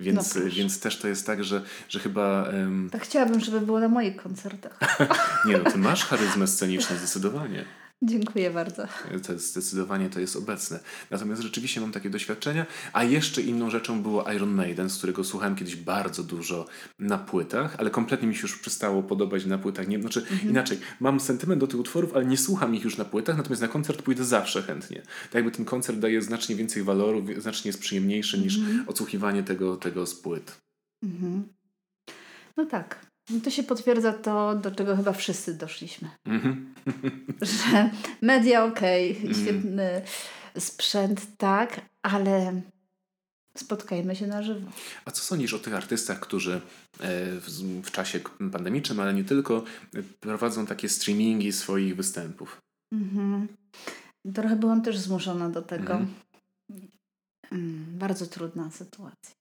[0.00, 2.46] Więc, No więc też to jest tak, że, że chyba...
[2.48, 4.78] em, Tak chciałabym, żeby było na moich koncertach.
[5.46, 7.64] nie no, ty masz charyzmę sceniczną zdecydowanie.
[8.02, 8.86] Dziękuję bardzo.
[9.26, 10.80] To jest zdecydowanie to jest obecne.
[11.10, 12.66] Natomiast rzeczywiście mam takie doświadczenia.
[12.92, 16.66] A jeszcze inną rzeczą było Iron Maiden, z którego słuchałem kiedyś bardzo dużo
[16.98, 19.88] na płytach, ale kompletnie mi się już przestało podobać na płytach.
[19.88, 23.36] Nie, znaczy inaczej, mam sentyment do tych utworów, ale nie słucham ich już na płytach,
[23.36, 25.02] natomiast na koncert pójdę zawsze chętnie.
[25.02, 30.06] Tak jakby ten koncert daje znacznie więcej waloru, znacznie jest przyjemniejszy niż odsłuchiwanie tego, tego
[30.06, 30.60] z płyt.
[31.02, 31.48] Mhm.
[32.56, 33.13] No tak.
[33.30, 36.10] No to się potwierdza to, do czego chyba wszyscy doszliśmy.
[36.24, 36.74] Mhm.
[37.42, 37.90] Że
[38.22, 39.34] media okej, Mhm.
[39.34, 40.02] świetny
[40.58, 42.62] sprzęt, tak, ale
[43.56, 44.70] spotkajmy się na żywo.
[45.04, 46.60] A co sądzisz o tych artystach, którzy e,
[47.82, 48.20] w, czasie
[48.52, 49.64] pandemicznym, ale nie tylko,
[50.20, 52.60] prowadzą takie streamingi swoich występów?
[52.92, 53.48] Mhm.
[54.34, 55.92] Trochę byłam też zmuszona do tego.
[55.94, 56.14] Mhm.
[57.52, 59.34] Mm, Bardzo trudna sytuacja.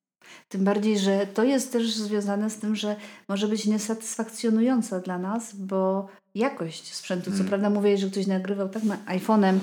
[0.49, 2.95] Tym bardziej, że to jest też związane z tym, że
[3.29, 7.49] może być niesatysfakcjonująca dla nas, bo jakość sprzętu, co Mhm.
[7.49, 9.59] prawda mówię, że ktoś nagrywał tak na iPhone'em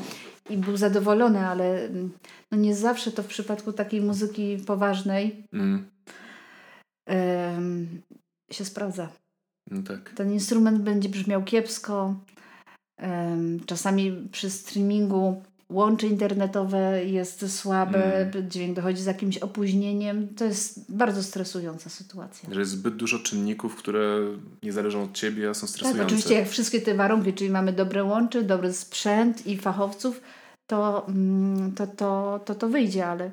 [0.51, 2.11] i był zadowolony, ale mm,
[2.51, 5.91] no nie zawsze to w przypadku takiej muzyki poważnej Mm,
[7.07, 8.03] em,
[8.53, 9.09] się sprawdza.
[9.71, 10.11] no tak.
[10.11, 12.15] Ten instrument będzie brzmiał kiepsko.
[13.67, 20.29] Czasami przy streamingu łącze internetowe jest słabe, dźwięk dochodzi z jakimś opóźnieniem.
[20.35, 22.49] To jest bardzo stresująca sytuacja.
[22.53, 24.18] Że jest zbyt dużo czynników, które
[24.62, 26.05] nie zależą od ciebie, a są Tak, stresujące.
[26.07, 30.21] oczywiście jak wszystkie te warunki, czyli mamy dobre łącze, dobry sprzęt i fachowców,
[30.66, 33.31] to mm, to, to, to, to wyjdzie, ale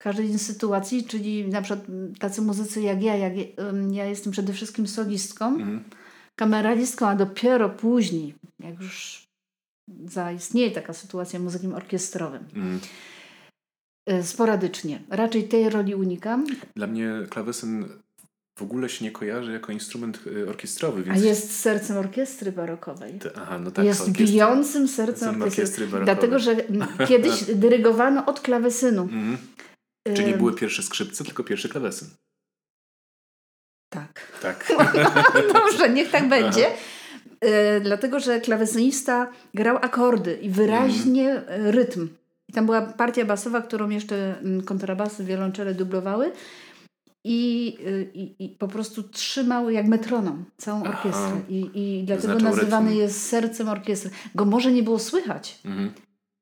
[0.00, 1.86] w każdej sytuacji, czyli na przykład
[2.18, 3.32] tacy muzycy jak ja, jak
[3.90, 5.84] ja jestem przede wszystkim solistką, Mhm.
[6.36, 9.23] kameralistką, a dopiero później, jak już
[10.04, 12.44] zaistnieje taka sytuacja muzykiem orkiestrowym.
[12.54, 12.80] Mm.
[14.08, 15.02] E, Sporadycznie.
[15.10, 17.88] Raczej tej roli unikam, Dla mnie klawesyn
[18.58, 21.24] w ogóle się nie kojarzy jako instrument e, orkiestrowy, a więc...
[21.24, 23.18] jest sercem orkiestry barokowej.
[23.18, 23.84] Te- Aha, no tak.
[23.84, 25.62] jest orkiestry- bijącym sercem orkiestry.
[25.62, 26.14] orkiestry barokowej.
[26.14, 26.56] Dlatego, że
[27.08, 29.02] kiedyś dyrygowano od klawesynu.
[29.02, 29.38] Mhm.
[30.14, 32.08] Czyli nie Ym, były pierwsze skrzypce, tylko pierwszy klawesyn.
[33.92, 34.32] Tak.
[34.42, 34.72] Tak.
[35.54, 36.68] Dobrze, niech tak będzie.
[36.68, 36.76] E,
[37.82, 42.08] dlatego, że klawesynista grał akordy i wyraźnie e, rytm.
[42.48, 46.32] I tam była partia basowa, którą jeszcze mm, kontrabasy, wiolonczele dublowały.
[47.26, 50.90] I, y, i, I po prostu trzymał jak metronom całą Aha.
[50.90, 51.40] orkiestrę.
[51.48, 53.00] I, i dlatego nazywany rytm.
[53.00, 54.10] jest sercem orkiestry.
[54.34, 55.90] Go może nie było słychać, Mhm.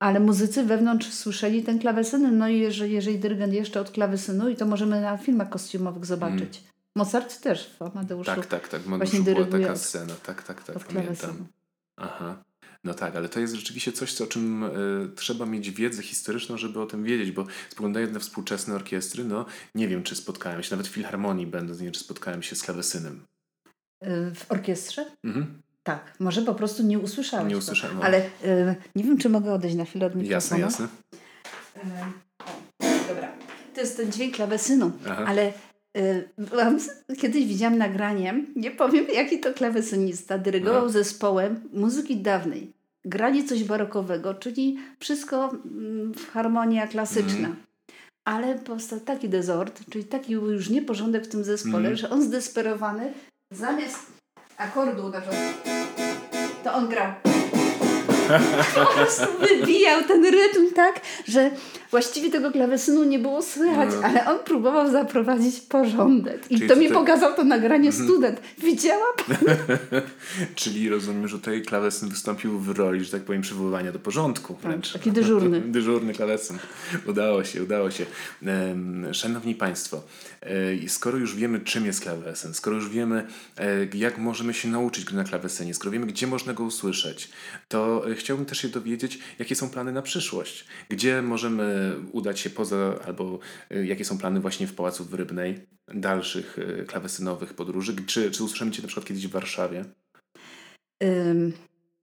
[0.01, 2.39] ale muzycy wewnątrz słyszeli ten klawesyn.
[2.39, 6.63] No i jeżeli, jeżeli dyrygent jeszcze od klawesynu, i to możemy na filmach kostiumowych zobaczyć.
[6.97, 8.25] Mozart też w Amadeuszu.
[8.27, 8.81] Tak, tak, tak.
[8.81, 10.15] W Właśnie Maduszu była taka od- scena.
[10.23, 10.79] Tak, tak, tak.
[10.85, 11.47] Pamiętam.
[11.97, 12.43] Aha.
[12.85, 14.69] No tak, ale to jest rzeczywiście coś, co- o czym y,
[15.17, 19.89] trzeba mieć wiedzę historyczną, żeby o tym wiedzieć, bo spoglądając na współczesne orkiestry, no nie
[19.89, 23.25] wiem, czy spotkałem się, nawet w filharmonii będąc, nie wiem, czy spotkałem się z klawesynem.
[24.05, 25.07] Y, W orkiestrze?
[25.25, 25.63] Mhm.
[25.83, 27.47] Tak, może po prostu nie usłyszałeś.
[27.49, 27.59] Nie go.
[27.59, 28.03] usłyszałem, no.
[28.05, 30.89] Ale y, nie wiem, czy mogę odejść na chwilę od Jasne, mikrofonu.
[30.89, 30.89] jasne.
[32.83, 33.33] Y, dobra.
[33.75, 35.25] To jest ten dźwięk klawesynu, Aha.
[35.27, 35.53] ale
[37.21, 40.89] kiedyś widziałam nagranie, nie powiem jaki to klawesynista, dyrygował Aha.
[40.89, 42.73] zespołem muzyki dawnej.
[43.05, 47.49] Grali coś barokowego, czyli wszystko mm, harmonia klasyczna.
[47.49, 47.57] Mhm.
[48.25, 51.97] Ale powstał taki dezort, czyli taki już nieporządek w tym zespole, Mhm.
[51.97, 53.13] że on zdesperowany
[53.51, 53.99] zamiast
[54.57, 55.23] akordu na
[56.65, 57.13] to on grał.
[58.75, 61.51] po prostu wybijał ten rytm tak, że
[61.93, 64.07] właściwie tego klawesynu nie było słychać, No.
[64.09, 66.51] ale on próbował zaprowadzić porządek.
[66.51, 68.05] I Czyli to mi pokazał to nagranie Mhm.
[68.09, 68.41] student.
[68.59, 69.05] Widziała?
[70.55, 74.93] Czyli rozumiem, że tutaj klawesyn wystąpił w roli, że tak powiem, przywoływania do porządku wręcz.
[74.93, 75.61] taki dyżurny.
[75.79, 76.59] dyżurny klawesyn.
[77.07, 78.07] Udało się, udało się.
[79.13, 80.03] Szanowni Państwo,
[80.85, 83.27] e, skoro już wiemy, czym jest klawesyn, skoro już wiemy,
[83.59, 87.29] e, jak możemy się nauczyć gry na klawesynie, skoro wiemy, gdzie można go usłyszeć,
[87.69, 90.65] to e, chciałbym też się dowiedzieć, jakie są plany na przyszłość.
[90.89, 91.82] Gdzie możemy
[92.13, 93.39] udać się poza, albo
[93.71, 97.97] e, jakie są plany właśnie w Pałacu w Rybnej, dalszych e, klawesynowych podróży.
[98.07, 99.85] Czy, czy usłyszymy Cię na przykład kiedyś w Warszawie?
[101.05, 101.53] Ym,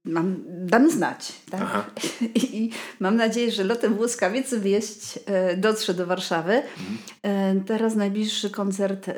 [0.05, 1.33] mam, dam znać.
[1.51, 1.91] Tak?
[2.35, 2.69] I,
[2.99, 6.53] mam nadzieję, że lotem błyskawicy wieść e, dotrze do Warszawy.
[6.53, 6.97] Mhm.
[7.23, 9.13] E, teraz najbliższy koncert e,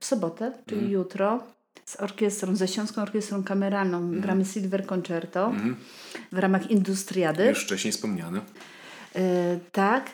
[0.00, 0.92] w sobotę, czyli Mhm.
[0.92, 1.42] jutro,
[1.84, 4.20] z orkiestrą, ze Śląską Orkiestrą Kameralną.
[4.20, 5.76] Gramy Silver Concerto Mhm.
[6.32, 7.46] w ramach Industriady.
[7.46, 8.40] Już wcześniej wspomniane.
[9.14, 10.10] E, tak.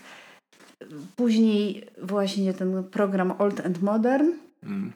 [1.16, 4.32] Później właśnie ten program Old and Modern.
[4.62, 4.92] Mm.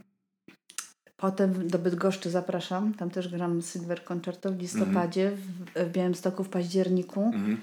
[1.16, 2.94] Potem do Bydgoszczy zapraszam.
[2.94, 7.22] Tam też gram Silver Concerto w listopadzie, w, w Białymstoku w październiku.
[7.22, 7.58] Mhm.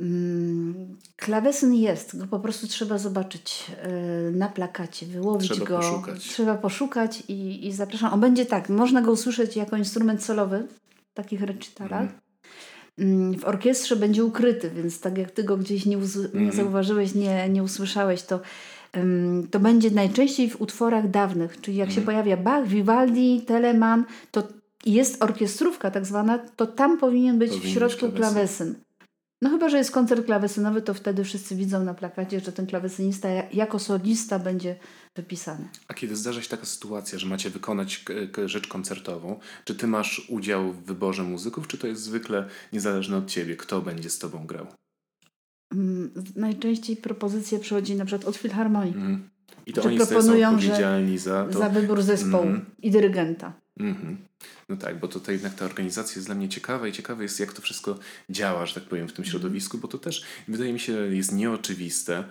[0.00, 3.70] Mm, klawesyn jest, go po prostu trzeba zobaczyć
[4.28, 5.76] y, na plakacie, wyłowić Trzeba go.
[5.76, 6.24] poszukać.
[6.24, 8.12] Trzeba poszukać i, i zapraszam.
[8.12, 10.68] On będzie tak, można go usłyszeć jako instrument solowy
[11.10, 12.02] w takich recitalach.
[12.02, 12.20] Mhm.
[12.98, 16.52] Mm, W orkiestrze będzie ukryty, więc tak jak ty go gdzieś nie, nie Mhm.
[16.52, 18.40] zauważyłeś, nie, nie usłyszałeś, to,
[19.50, 21.60] to będzie najczęściej w utworach dawnych.
[21.60, 22.04] Czyli jak się Mhm.
[22.06, 24.48] pojawia Bach, Vivaldi, Telemann, to
[24.86, 28.74] jest orkiestrówka tak zwana, to tam powinien być Powinien w środku klawesyn.
[29.44, 33.28] No chyba, że jest koncert klawesynowy, to wtedy wszyscy widzą na plakacie, że ten klawesynista
[33.52, 34.76] jako solista będzie
[35.16, 35.68] wypisany.
[35.88, 38.04] A kiedy zdarza się taka sytuacja, że macie wykonać
[38.46, 43.30] rzecz koncertową, czy ty masz udział w wyborze muzyków, czy to jest zwykle niezależne od
[43.30, 44.66] ciebie, kto będzie z tobą grał?
[45.72, 48.94] Mm, najczęściej propozycje przychodzi na przykład od Filharmonii.
[48.94, 49.28] Mm.
[49.66, 51.58] I to oni proponują, są odpowiedzialni za to.
[51.58, 52.64] Za wybór zespołu mm.
[52.82, 53.52] i dyrygenta.
[53.80, 54.16] Mm-hmm.
[54.68, 57.52] No tak, bo to jednak ta organizacja jest dla mnie ciekawa i ciekawe jest, jak
[57.52, 57.98] to wszystko
[58.30, 62.24] działa, że tak powiem, w tym środowisku, bo to też wydaje mi się jest nieoczywiste.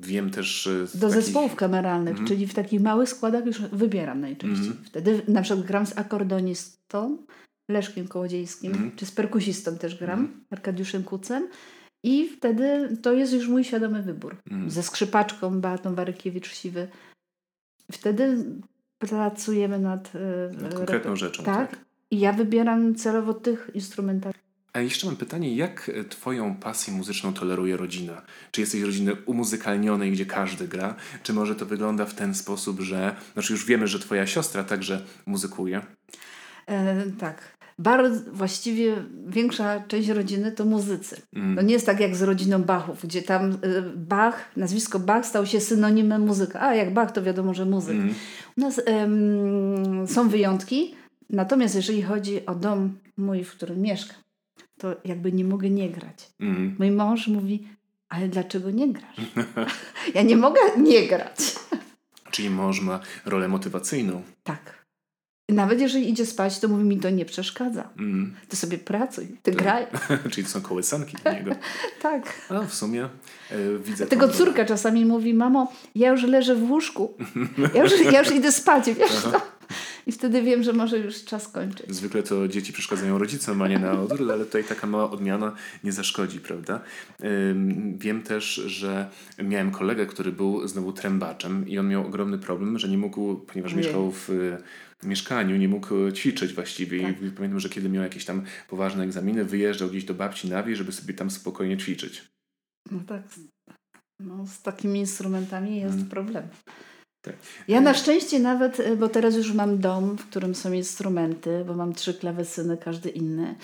[0.00, 0.68] Wiem też.
[0.94, 1.22] Do takich...
[1.22, 2.28] zespołów kameralnych, mm-hmm.
[2.28, 4.70] czyli w takich małych składach już wybieram najczęściej.
[4.70, 4.86] Mm-hmm.
[4.86, 7.26] Wtedy na przykład gram z akordonistą,
[7.70, 8.94] Leszkiem Kołodziejskim, mm-hmm.
[8.96, 10.40] czy z perkusistą też gram, mm-hmm.
[10.50, 11.48] Arkadiuszem Kucem.
[12.04, 14.36] I wtedy to jest już mój świadomy wybór.
[14.50, 14.70] Mm.
[14.70, 16.88] Ze skrzypaczką Beatą Warykiewicz-Siwy.
[17.92, 18.44] Wtedy
[19.00, 20.12] pracujemy nad...
[20.14, 21.70] E, nad konkretną rzeczą, tak?
[21.70, 21.80] tak?
[22.10, 24.32] I ja wybieram celowo tych instrumentów.
[24.72, 28.22] A jeszcze mam pytanie, jak e, twoją pasję muzyczną toleruje rodzina?
[28.50, 30.94] Czy jesteś rodziny umuzykalnionej, gdzie każdy gra?
[31.22, 33.16] Czy może to wygląda w ten sposób, że...
[33.32, 35.80] Znaczy już wiemy, że twoja siostra także muzykuje.
[36.66, 41.22] E, tak bardzo, właściwie większa część rodziny to muzycy.
[41.34, 41.56] Mm.
[41.56, 45.46] To nie jest tak jak z rodziną Bachów, gdzie tam y, Bach, nazwisko Bach stał
[45.46, 46.60] się synonimem muzyka.
[46.60, 47.96] A jak Bach, to wiadomo, że muzyk.
[47.96, 48.14] Mm.
[48.58, 50.94] U nas ym, są wyjątki,
[51.30, 54.16] natomiast jeżeli chodzi o dom mój, w którym mieszkam,
[54.78, 56.30] to jakby nie mogę nie grać.
[56.40, 56.76] Mm.
[56.78, 57.68] Mój mąż mówi,
[58.08, 59.16] ale dlaczego nie grasz?
[60.14, 61.54] ja nie mogę nie grać.
[62.30, 64.22] Czyli mąż ma rolę motywacyjną.
[64.42, 64.79] Tak.
[65.52, 67.88] Nawet jeżeli idzie spać, to mówi mi, to nie przeszkadza.
[67.98, 68.34] Mm.
[68.48, 69.62] Ty sobie pracuj, ty tak.
[69.62, 69.86] graj.
[70.30, 71.54] Czyli to są kołysanki do niego.
[72.02, 72.34] tak.
[72.48, 73.08] A w sumie e,
[73.84, 74.06] widzę...
[74.06, 77.14] Tego córka czasami mówi, mamo, ja już leżę w łóżku.
[77.74, 79.40] Ja już, ja już idę spać, wiesz to.
[80.06, 81.94] I wtedy wiem, że może już czas kończyć.
[81.94, 85.92] Zwykle to dzieci przeszkadzają rodzicom, a nie na odwrót, ale tutaj taka mała odmiana nie
[85.92, 86.80] zaszkodzi, prawda?
[87.98, 92.88] Wiem też, że miałem kolegę, który był znowu trębaczem i on miał ogromny problem, że
[92.88, 94.28] nie mógł, ponieważ mieszkał w
[95.02, 97.02] mieszkaniu, nie mógł ćwiczyć właściwie.
[97.02, 97.22] Tak.
[97.22, 100.78] I pamiętam, że kiedy miał jakieś tam poważne egzaminy, wyjeżdżał gdzieś do babci na wieś,
[100.78, 102.24] żeby sobie tam spokojnie ćwiczyć.
[102.90, 103.22] No tak.
[104.20, 106.10] No, z takimi instrumentami jest hmm.
[106.10, 106.48] problem.
[107.22, 107.34] Tak.
[107.68, 111.92] Ja na szczęście nawet, bo teraz już mam dom, w którym są instrumenty, bo mam
[111.92, 113.54] trzy klawesyny, każdy inny.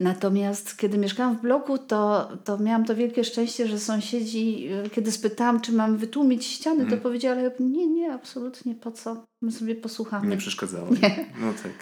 [0.00, 5.12] Natomiast kiedy mieszkałam w bloku, to, to miałam to wielkie szczęście, że sąsiedzi, e, kiedy
[5.12, 7.00] spytałam, czy mam wytłumić ściany, to hmm.
[7.00, 9.24] powiedzieli, nie, nie, absolutnie, po co?
[9.42, 10.26] My sobie posłuchamy.
[10.26, 10.88] Nie przeszkadzało.
[11.02, 11.26] Nie.
[11.40, 11.72] No tak.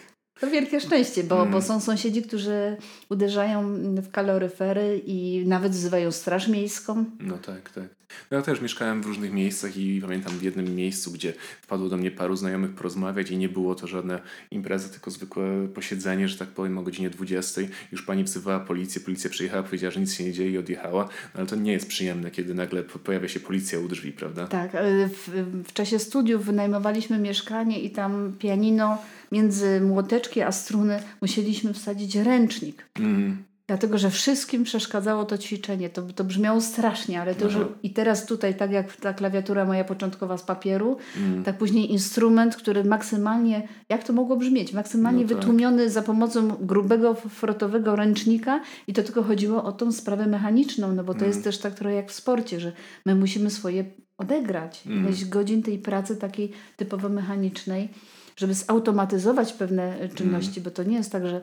[0.41, 1.53] To wielkie szczęście, bo, mm.
[1.53, 2.77] bo są sąsiedzi, którzy
[3.11, 7.05] uderzają w kaloryfery i nawet wzywają straż miejską.
[7.21, 7.98] No tak, tak.
[8.31, 11.33] No ja też mieszkałem w różnych miejscach i pamiętam w jednym miejscu, gdzie
[11.63, 16.29] wpadło do mnie paru znajomych porozmawiać i nie było to żadne impreza, tylko zwykłe posiedzenie,
[16.29, 17.61] że tak powiem, o godzinie 20.
[17.93, 21.41] Już pani wzywała policję, policja przyjechała, powiedziała, że nic się nie dzieje i odjechała, no
[21.41, 24.47] ale to nie jest przyjemne, kiedy nagle pojawia się policja u drzwi, prawda?
[24.47, 24.73] Tak.
[24.73, 28.99] W, w czasie studiów wynajmowaliśmy mieszkanie i tam pianino
[29.33, 32.85] między młoteczki a struny musieliśmy wsadzić ręcznik.
[32.97, 33.48] Mm.
[33.69, 35.91] Dlatego, że wszystkim przeszkadzało to ćwiczenie.
[35.91, 39.85] To, to brzmiało strasznie, ale to już i teraz tutaj, tak jak ta klawiatura moja
[39.85, 41.45] początkowa z papieru, mm.
[41.45, 45.39] tak później instrument, który maksymalnie, jak to mogło brzmieć, maksymalnie no tak.
[45.39, 51.05] wytłumiony za pomocą grubego frotowego ręcznika i to tylko chodziło o tą sprawę mechaniczną, no
[51.05, 51.29] bo to mm.
[51.31, 52.73] jest też tak trochę jak w sporcie, że
[53.07, 53.85] my musimy swoje
[54.19, 54.83] odegrać.
[54.87, 55.05] Mm.
[55.05, 57.89] Ileś godzin tej pracy takiej typowo mechanicznej
[58.37, 60.65] żeby zautomatyzować pewne czynności, mm.
[60.65, 61.41] bo to nie jest tak, że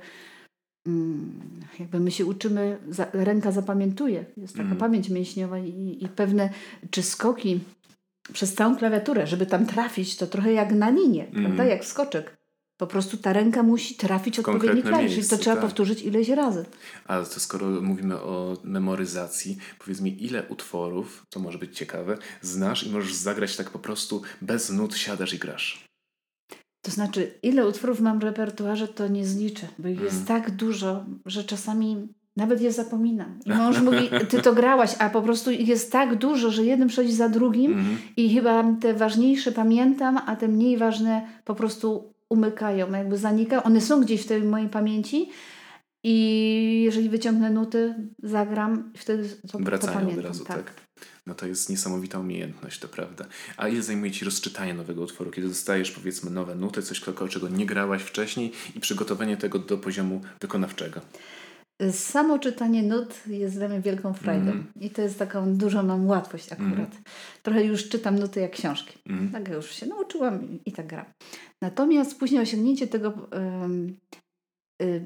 [1.79, 4.77] jakby my się uczymy, za, ręka zapamiętuje, jest taka mm.
[4.77, 6.49] pamięć mięśniowa i, i pewne
[6.89, 7.59] czy skoki
[8.33, 11.45] przez całą klawiaturę, żeby tam trafić, to trochę jak na linie, mm.
[11.45, 12.37] prawda, jak skoczek.
[12.77, 15.65] Po prostu ta ręka musi trafić odpowiedni klawisz i to trzeba tak.
[15.65, 16.65] powtórzyć ileś razy.
[17.05, 22.83] A to skoro mówimy o memoryzacji, powiedz mi, ile utworów, to może być ciekawe, znasz
[22.83, 25.85] i możesz zagrać tak po prostu bez nut, siadasz i grasz?
[26.85, 30.27] To znaczy, ile utworów mam w repertuarze, to nie zliczę, bo ich jest mm.
[30.27, 32.07] tak dużo, że czasami
[32.37, 33.39] nawet je zapominam.
[33.45, 36.87] I mąż mówi, ty to grałaś, a po prostu ich jest tak dużo, że jeden
[36.87, 37.97] przychodzi za drugim mm.
[38.17, 43.63] i chyba te ważniejsze pamiętam, a te mniej ważne po prostu umykają, jakby zanikają.
[43.63, 45.29] One są gdzieś w tej mojej pamięci
[46.03, 50.19] i jeżeli wyciągnę nuty, zagram, wtedy to, Wracają to pamiętam.
[50.19, 50.57] od razu, tak.
[50.57, 50.84] tak.
[51.27, 53.25] No to jest niesamowita umiejętność, to prawda.
[53.57, 57.65] A ile zajmuje Ci rozczytanie nowego utworu, kiedy dostajesz powiedzmy nowe nuty, coś, czego nie
[57.65, 61.01] grałaś wcześniej i przygotowanie tego do poziomu wykonawczego?
[61.91, 64.67] Samo czytanie nut jest dla mnie wielką frajdą mm.
[64.79, 66.71] i to jest taką dużą mam łatwość akurat.
[66.71, 67.03] Mm.
[67.43, 68.97] Trochę już czytam nuty jak książki.
[69.09, 69.31] Mm.
[69.31, 71.05] Tak już się nauczyłam i tak gram.
[71.61, 73.97] Natomiast później osiągnięcie tego um,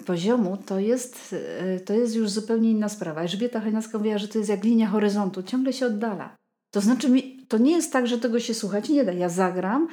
[0.06, 3.22] poziomu, to jest, y, to jest już zupełnie inna sprawa.
[3.22, 6.36] Elżbieta Chojnacka mówiła, że to jest jak linia horyzontu, ciągle się oddala.
[6.72, 7.08] To znaczy,
[7.48, 9.12] to nie jest tak, że tego się słuchać nie da.
[9.12, 9.88] Ja zagram,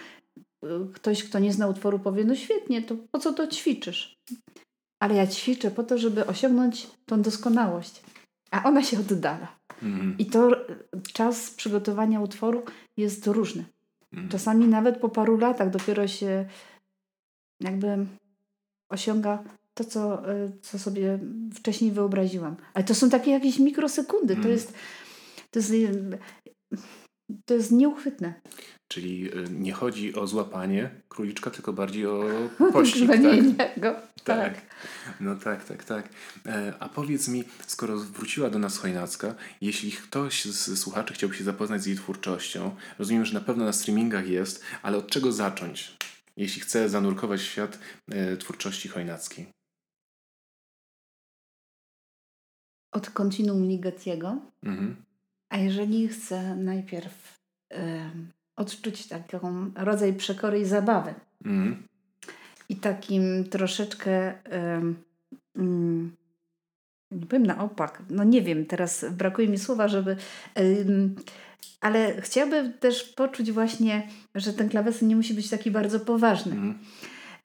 [0.65, 4.17] y, ktoś, kto nie zna utworu powie, no świetnie, to po co to ćwiczysz?
[5.01, 8.03] Ale ja ćwiczę po to, żeby osiągnąć tą doskonałość.
[8.51, 9.57] A ona się oddala.
[9.83, 10.15] Mhm.
[10.19, 10.77] I to y,
[11.13, 12.63] czas przygotowania utworu
[12.97, 13.65] jest różny.
[14.13, 14.29] Mhm.
[14.29, 16.49] Czasami nawet po paru latach dopiero się
[17.61, 18.07] jakby
[18.89, 19.45] osiąga
[19.77, 21.19] to, co, y, co sobie
[21.55, 22.57] wcześniej wyobraziłam.
[22.75, 24.35] Ale to są takie jakieś mikrosekundy.
[24.35, 24.55] To Mhm.
[24.55, 24.73] jest,
[25.51, 25.73] to jest,
[27.45, 28.35] to jest nieuchwytne.
[28.89, 32.25] Czyli y, nie chodzi o złapanie króliczka, tylko bardziej o
[32.73, 33.09] pościg,
[33.57, 33.81] tak?
[33.81, 33.93] go.
[34.25, 34.55] Tak.
[34.55, 34.55] Tak.
[35.21, 36.09] No tak, tak, tak.
[36.47, 41.45] E, A powiedz mi, skoro wróciła do nas Chojnacka, jeśli ktoś z słuchaczy chciałby się
[41.45, 45.97] zapoznać z jej twórczością, rozumiem, że na pewno na streamingach jest, ale od czego zacząć,
[46.37, 47.79] jeśli chce zanurkować w świat
[48.11, 49.47] e, twórczości chojnackiej?
[52.97, 54.37] Od Continuum Ligetiego.
[54.63, 54.97] Mhm.
[55.49, 57.39] A jeżeli chcę najpierw
[57.69, 61.83] em, odczuć taką rodzaj przekory i zabawy Mhm.
[62.69, 64.97] i takim troszeczkę em,
[65.57, 66.17] mm,
[67.11, 70.17] nie powiem na opak, no nie wiem, teraz brakuje mi słowa, żeby
[71.81, 76.53] ale chciałabym też poczuć właśnie, że ten klawesyn nie musi być taki bardzo poważny.
[76.53, 76.79] Mhm.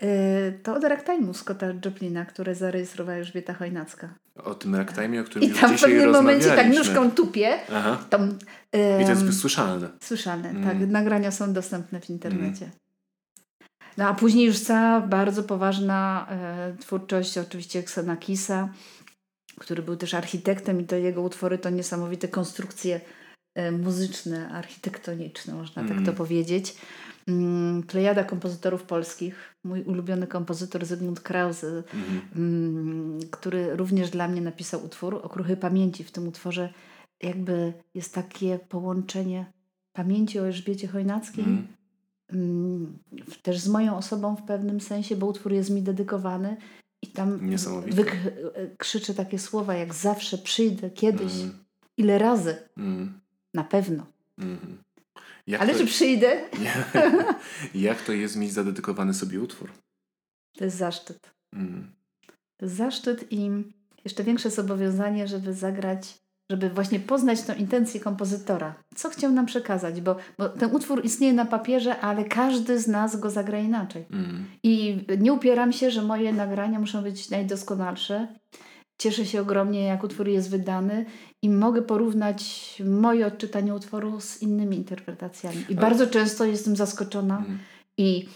[0.04, 4.14] Y, To od Ragtime'u Scotta Joplina, które zarejestrowała Elżbieta Chojnacka.
[4.46, 7.60] O tym ragtime, o którym I już tam w dzisiaj pewnym momencie tak nóżką tupie.
[7.74, 7.98] Aha.
[8.10, 8.30] Tam,
[8.74, 9.90] I to jest em, wysłyszalne.
[10.04, 10.64] Słyszane, Mm.
[10.64, 10.90] tak.
[10.90, 12.70] Nagrania są dostępne w internecie.
[13.98, 18.70] No a później już cała bardzo poważna e, twórczość oczywiście Xenakisa,
[19.60, 23.02] który był też architektem i to jego utwory to niesamowite konstrukcje
[23.56, 26.06] e, muzyczne, architektoniczne, można tak Mm.
[26.06, 26.76] to powiedzieć.
[27.28, 32.22] Mm, Plejada kompozytorów polskich, mój ulubiony kompozytor Zygmunt Krause, Mhm.
[32.36, 36.04] mm, który również dla mnie napisał utwór Okruchy Pamięci.
[36.04, 36.74] W tym utworze
[37.24, 39.46] jakby jest takie połączenie
[39.94, 41.68] pamięci o Elżbiecie Chojnackiej, Mhm.
[42.34, 42.98] mm,
[43.44, 46.58] też z moją osobą w pewnym sensie, bo utwór jest mi dedykowany
[47.04, 47.50] i tam
[48.78, 51.64] krzyczę takie słowa jak zawsze przyjdę, kiedyś, Mhm.
[51.98, 53.20] ile razy, Mhm.
[53.54, 54.06] na pewno.
[55.52, 55.80] Jak Ale to...
[55.80, 56.42] czy przyjdę?
[57.76, 59.72] Jak to jest mieć zadedykowany sobie utwór?
[60.58, 61.32] To jest zaszczyt.
[61.54, 61.92] Mhm.
[62.58, 63.50] To jest zaszczyt i
[64.06, 66.20] jeszcze większe zobowiązanie, żeby zagrać,
[66.52, 68.84] żeby właśnie poznać tą intencję kompozytora.
[68.96, 73.20] Co chciał nam przekazać, bo, bo ten utwór istnieje na papierze, ale każdy z nas
[73.20, 74.06] go zagra inaczej.
[74.12, 74.46] Mhm.
[74.64, 78.28] I nie upieram się, że moje nagrania muszą być najdoskonalsze.
[79.02, 81.06] Cieszę się ogromnie, jak utwór jest wydany
[81.42, 82.42] i mogę porównać
[82.86, 85.58] moje odczytanie utworu z innymi interpretacjami.
[85.58, 87.60] I Ale- bardzo często jestem zaskoczona Mhm.
[87.98, 88.28] i,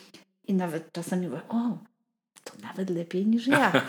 [0.47, 1.77] i nawet czasami mówię, o,
[2.43, 3.71] to nawet lepiej niż ja.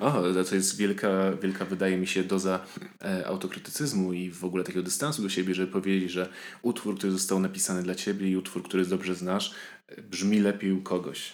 [0.00, 1.08] O, to jest wielka,
[1.42, 2.60] wielka, wydaje mi się, doza
[3.04, 6.28] e, autokrytycyzmu i w ogóle takiego dystansu do siebie, żeby powiedzieć, że
[6.62, 9.54] utwór, który został napisany dla ciebie i utwór, który dobrze znasz,
[9.88, 11.32] e, brzmi lepiej u kogoś.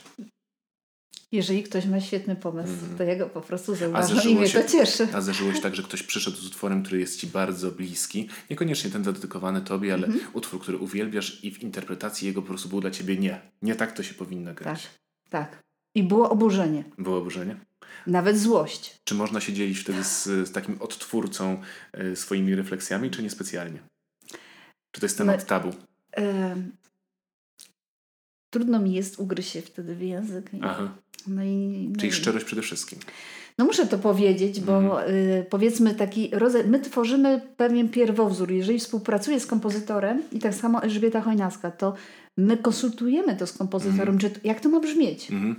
[1.32, 2.98] Jeżeli ktoś ma świetny pomysł, Mhm.
[2.98, 5.08] to ja go po prostu zauważam i mnie się- to cieszy.
[5.12, 8.90] A zdarzyło się tak, że ktoś przyszedł z utworem, który jest ci bardzo bliski, niekoniecznie
[8.90, 10.24] ten dedykowany tobie, ale Mhm.
[10.32, 13.40] utwór, który uwielbiasz i w interpretacji jego po prostu był dla ciebie nie.
[13.62, 14.88] Nie tak to się powinno Tak, grać.
[15.30, 15.62] tak.
[15.94, 17.56] I było oburzenie, Było oburzenie?
[18.06, 19.00] nawet złość.
[19.04, 21.62] Czy można się dzielić wtedy z, z takim odtwórcą
[21.92, 23.78] e, swoimi refleksjami, czy niespecjalnie?
[24.90, 25.70] Czy to jest temat My- tabu?
[26.12, 26.72] Em,
[28.50, 30.50] trudno mi jest ugryźć się wtedy w język.
[30.62, 30.94] Aha.
[31.28, 32.98] No i, no Czyli szczerość przede wszystkim.
[33.58, 35.10] No muszę to powiedzieć, bo Mhm.
[35.14, 38.50] y, powiedzmy taki rodzaj, my tworzymy pewien pierwowzór.
[38.50, 41.94] Jeżeli współpracuję z kompozytorem i tak samo Elżbieta Chojnacka, to
[42.36, 44.18] my konsultujemy to z kompozytorem, Mhm.
[44.34, 45.30] czy, jak to ma brzmieć.
[45.30, 45.56] Mhm.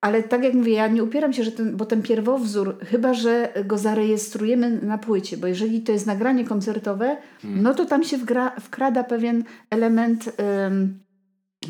[0.00, 3.52] Ale tak jak mówię, ja nie upieram się, że ten, bo ten pierwowzór, chyba że
[3.64, 7.62] go zarejestrujemy na płycie, bo jeżeli to jest nagranie koncertowe, Mhm.
[7.62, 10.32] no to tam się wgra, wkrada pewien element
[10.66, 11.00] ym,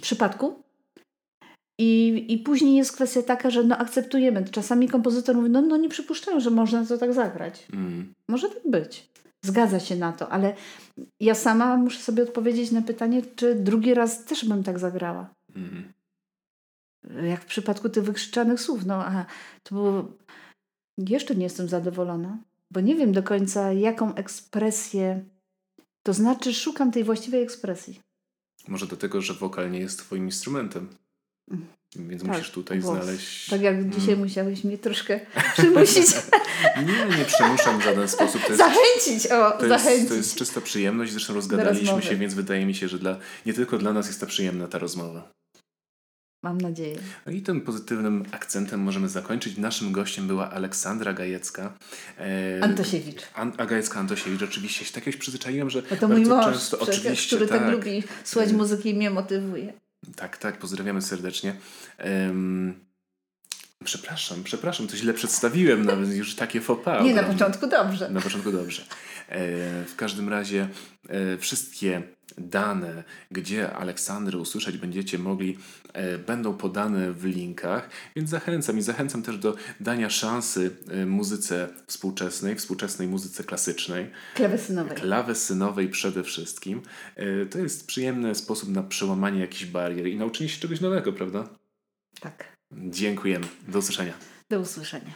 [0.01, 0.63] przypadku.
[1.83, 4.45] I, I później jest kwestia taka, że no akceptujemy.
[4.45, 7.67] Czasami kompozytor mówi, no, no nie przypuszczają, że można to tak zagrać.
[7.73, 8.15] Mhm.
[8.29, 9.11] Może tak być.
[9.43, 10.55] Zgadza się na to, ale
[11.21, 15.35] ja sama muszę sobie odpowiedzieć na pytanie, czy drugi raz też bym tak zagrała.
[15.57, 15.93] Mhm.
[17.29, 18.87] Jak w przypadku tych wykrzyczanych słów.
[18.87, 19.27] No a
[19.63, 20.13] to było...
[20.99, 22.39] Jeszcze nie jestem zadowolona,
[22.71, 25.25] bo nie wiem do końca, jaką ekspresję...
[26.03, 28.01] To znaczy szukam tej właściwej ekspresji.
[28.69, 30.89] Może do tego, że wokal nie jest twoim instrumentem.
[31.97, 32.97] Więc Tak, musisz tutaj głos.
[33.05, 33.51] znaleźć...
[33.51, 33.93] Tak jak Mm.
[33.93, 35.21] dzisiaj musiałeś mnie troszkę
[35.59, 36.07] przymusić,
[36.87, 38.43] Nie, nie przymuszam w żaden sposób.
[38.49, 39.99] Jest, zachęcić, o, to, zachęcić.
[39.99, 41.13] jest, to jest czysta przyjemność.
[41.13, 44.27] Zresztą rozgadaliśmy się, więc wydaje mi się, że dla, nie tylko dla nas jest ta
[44.27, 45.33] przyjemna ta rozmowa.
[46.45, 46.97] Mam nadzieję.
[47.27, 49.57] No i tym pozytywnym akcentem możemy zakończyć.
[49.59, 51.73] Naszym gościem była Aleksandra Gajecka.
[52.19, 53.23] E, Antosiewicz.
[53.35, 54.85] An, a Gajecka Antosiewicz, oczywiście.
[54.85, 57.73] Się tak jakoś przyzwyczaiłem, że no to mój mąż, często, przecież, oczywiście, który tak, tak
[57.73, 59.73] lubi słuchać muzyki i mnie motywuje.
[60.17, 61.57] Tak, tak, pozdrawiamy serdecznie.
[62.05, 62.85] Um,
[63.85, 67.03] przepraszam, przepraszam, to źle przedstawiłem, nawet już takie fopa.
[67.03, 68.11] Nie, na początku dobrze.
[68.11, 68.83] Na początku dobrze.
[69.31, 70.69] E, w każdym razie
[71.09, 72.03] e, wszystkie
[72.39, 75.59] dane, gdzie Aleksandry usłyszeć będziecie mogli,
[75.93, 80.77] e, będą podane w linkach, więc zachęcam i zachęcam też do dania szansy
[81.07, 84.11] muzyce współczesnej, współczesnej muzyce klasycznej.
[84.35, 84.97] Klawesynowej.
[84.97, 86.83] Klawesynowej przede wszystkim.
[87.51, 91.49] To jest przyjemny sposób na przełamanie jakichś barier i nauczenie się czegoś nowego, prawda?
[92.21, 92.57] Tak.
[92.73, 93.47] Dziękujemy.
[93.69, 94.13] Do usłyszenia.
[94.51, 95.13] Do usłyszenia.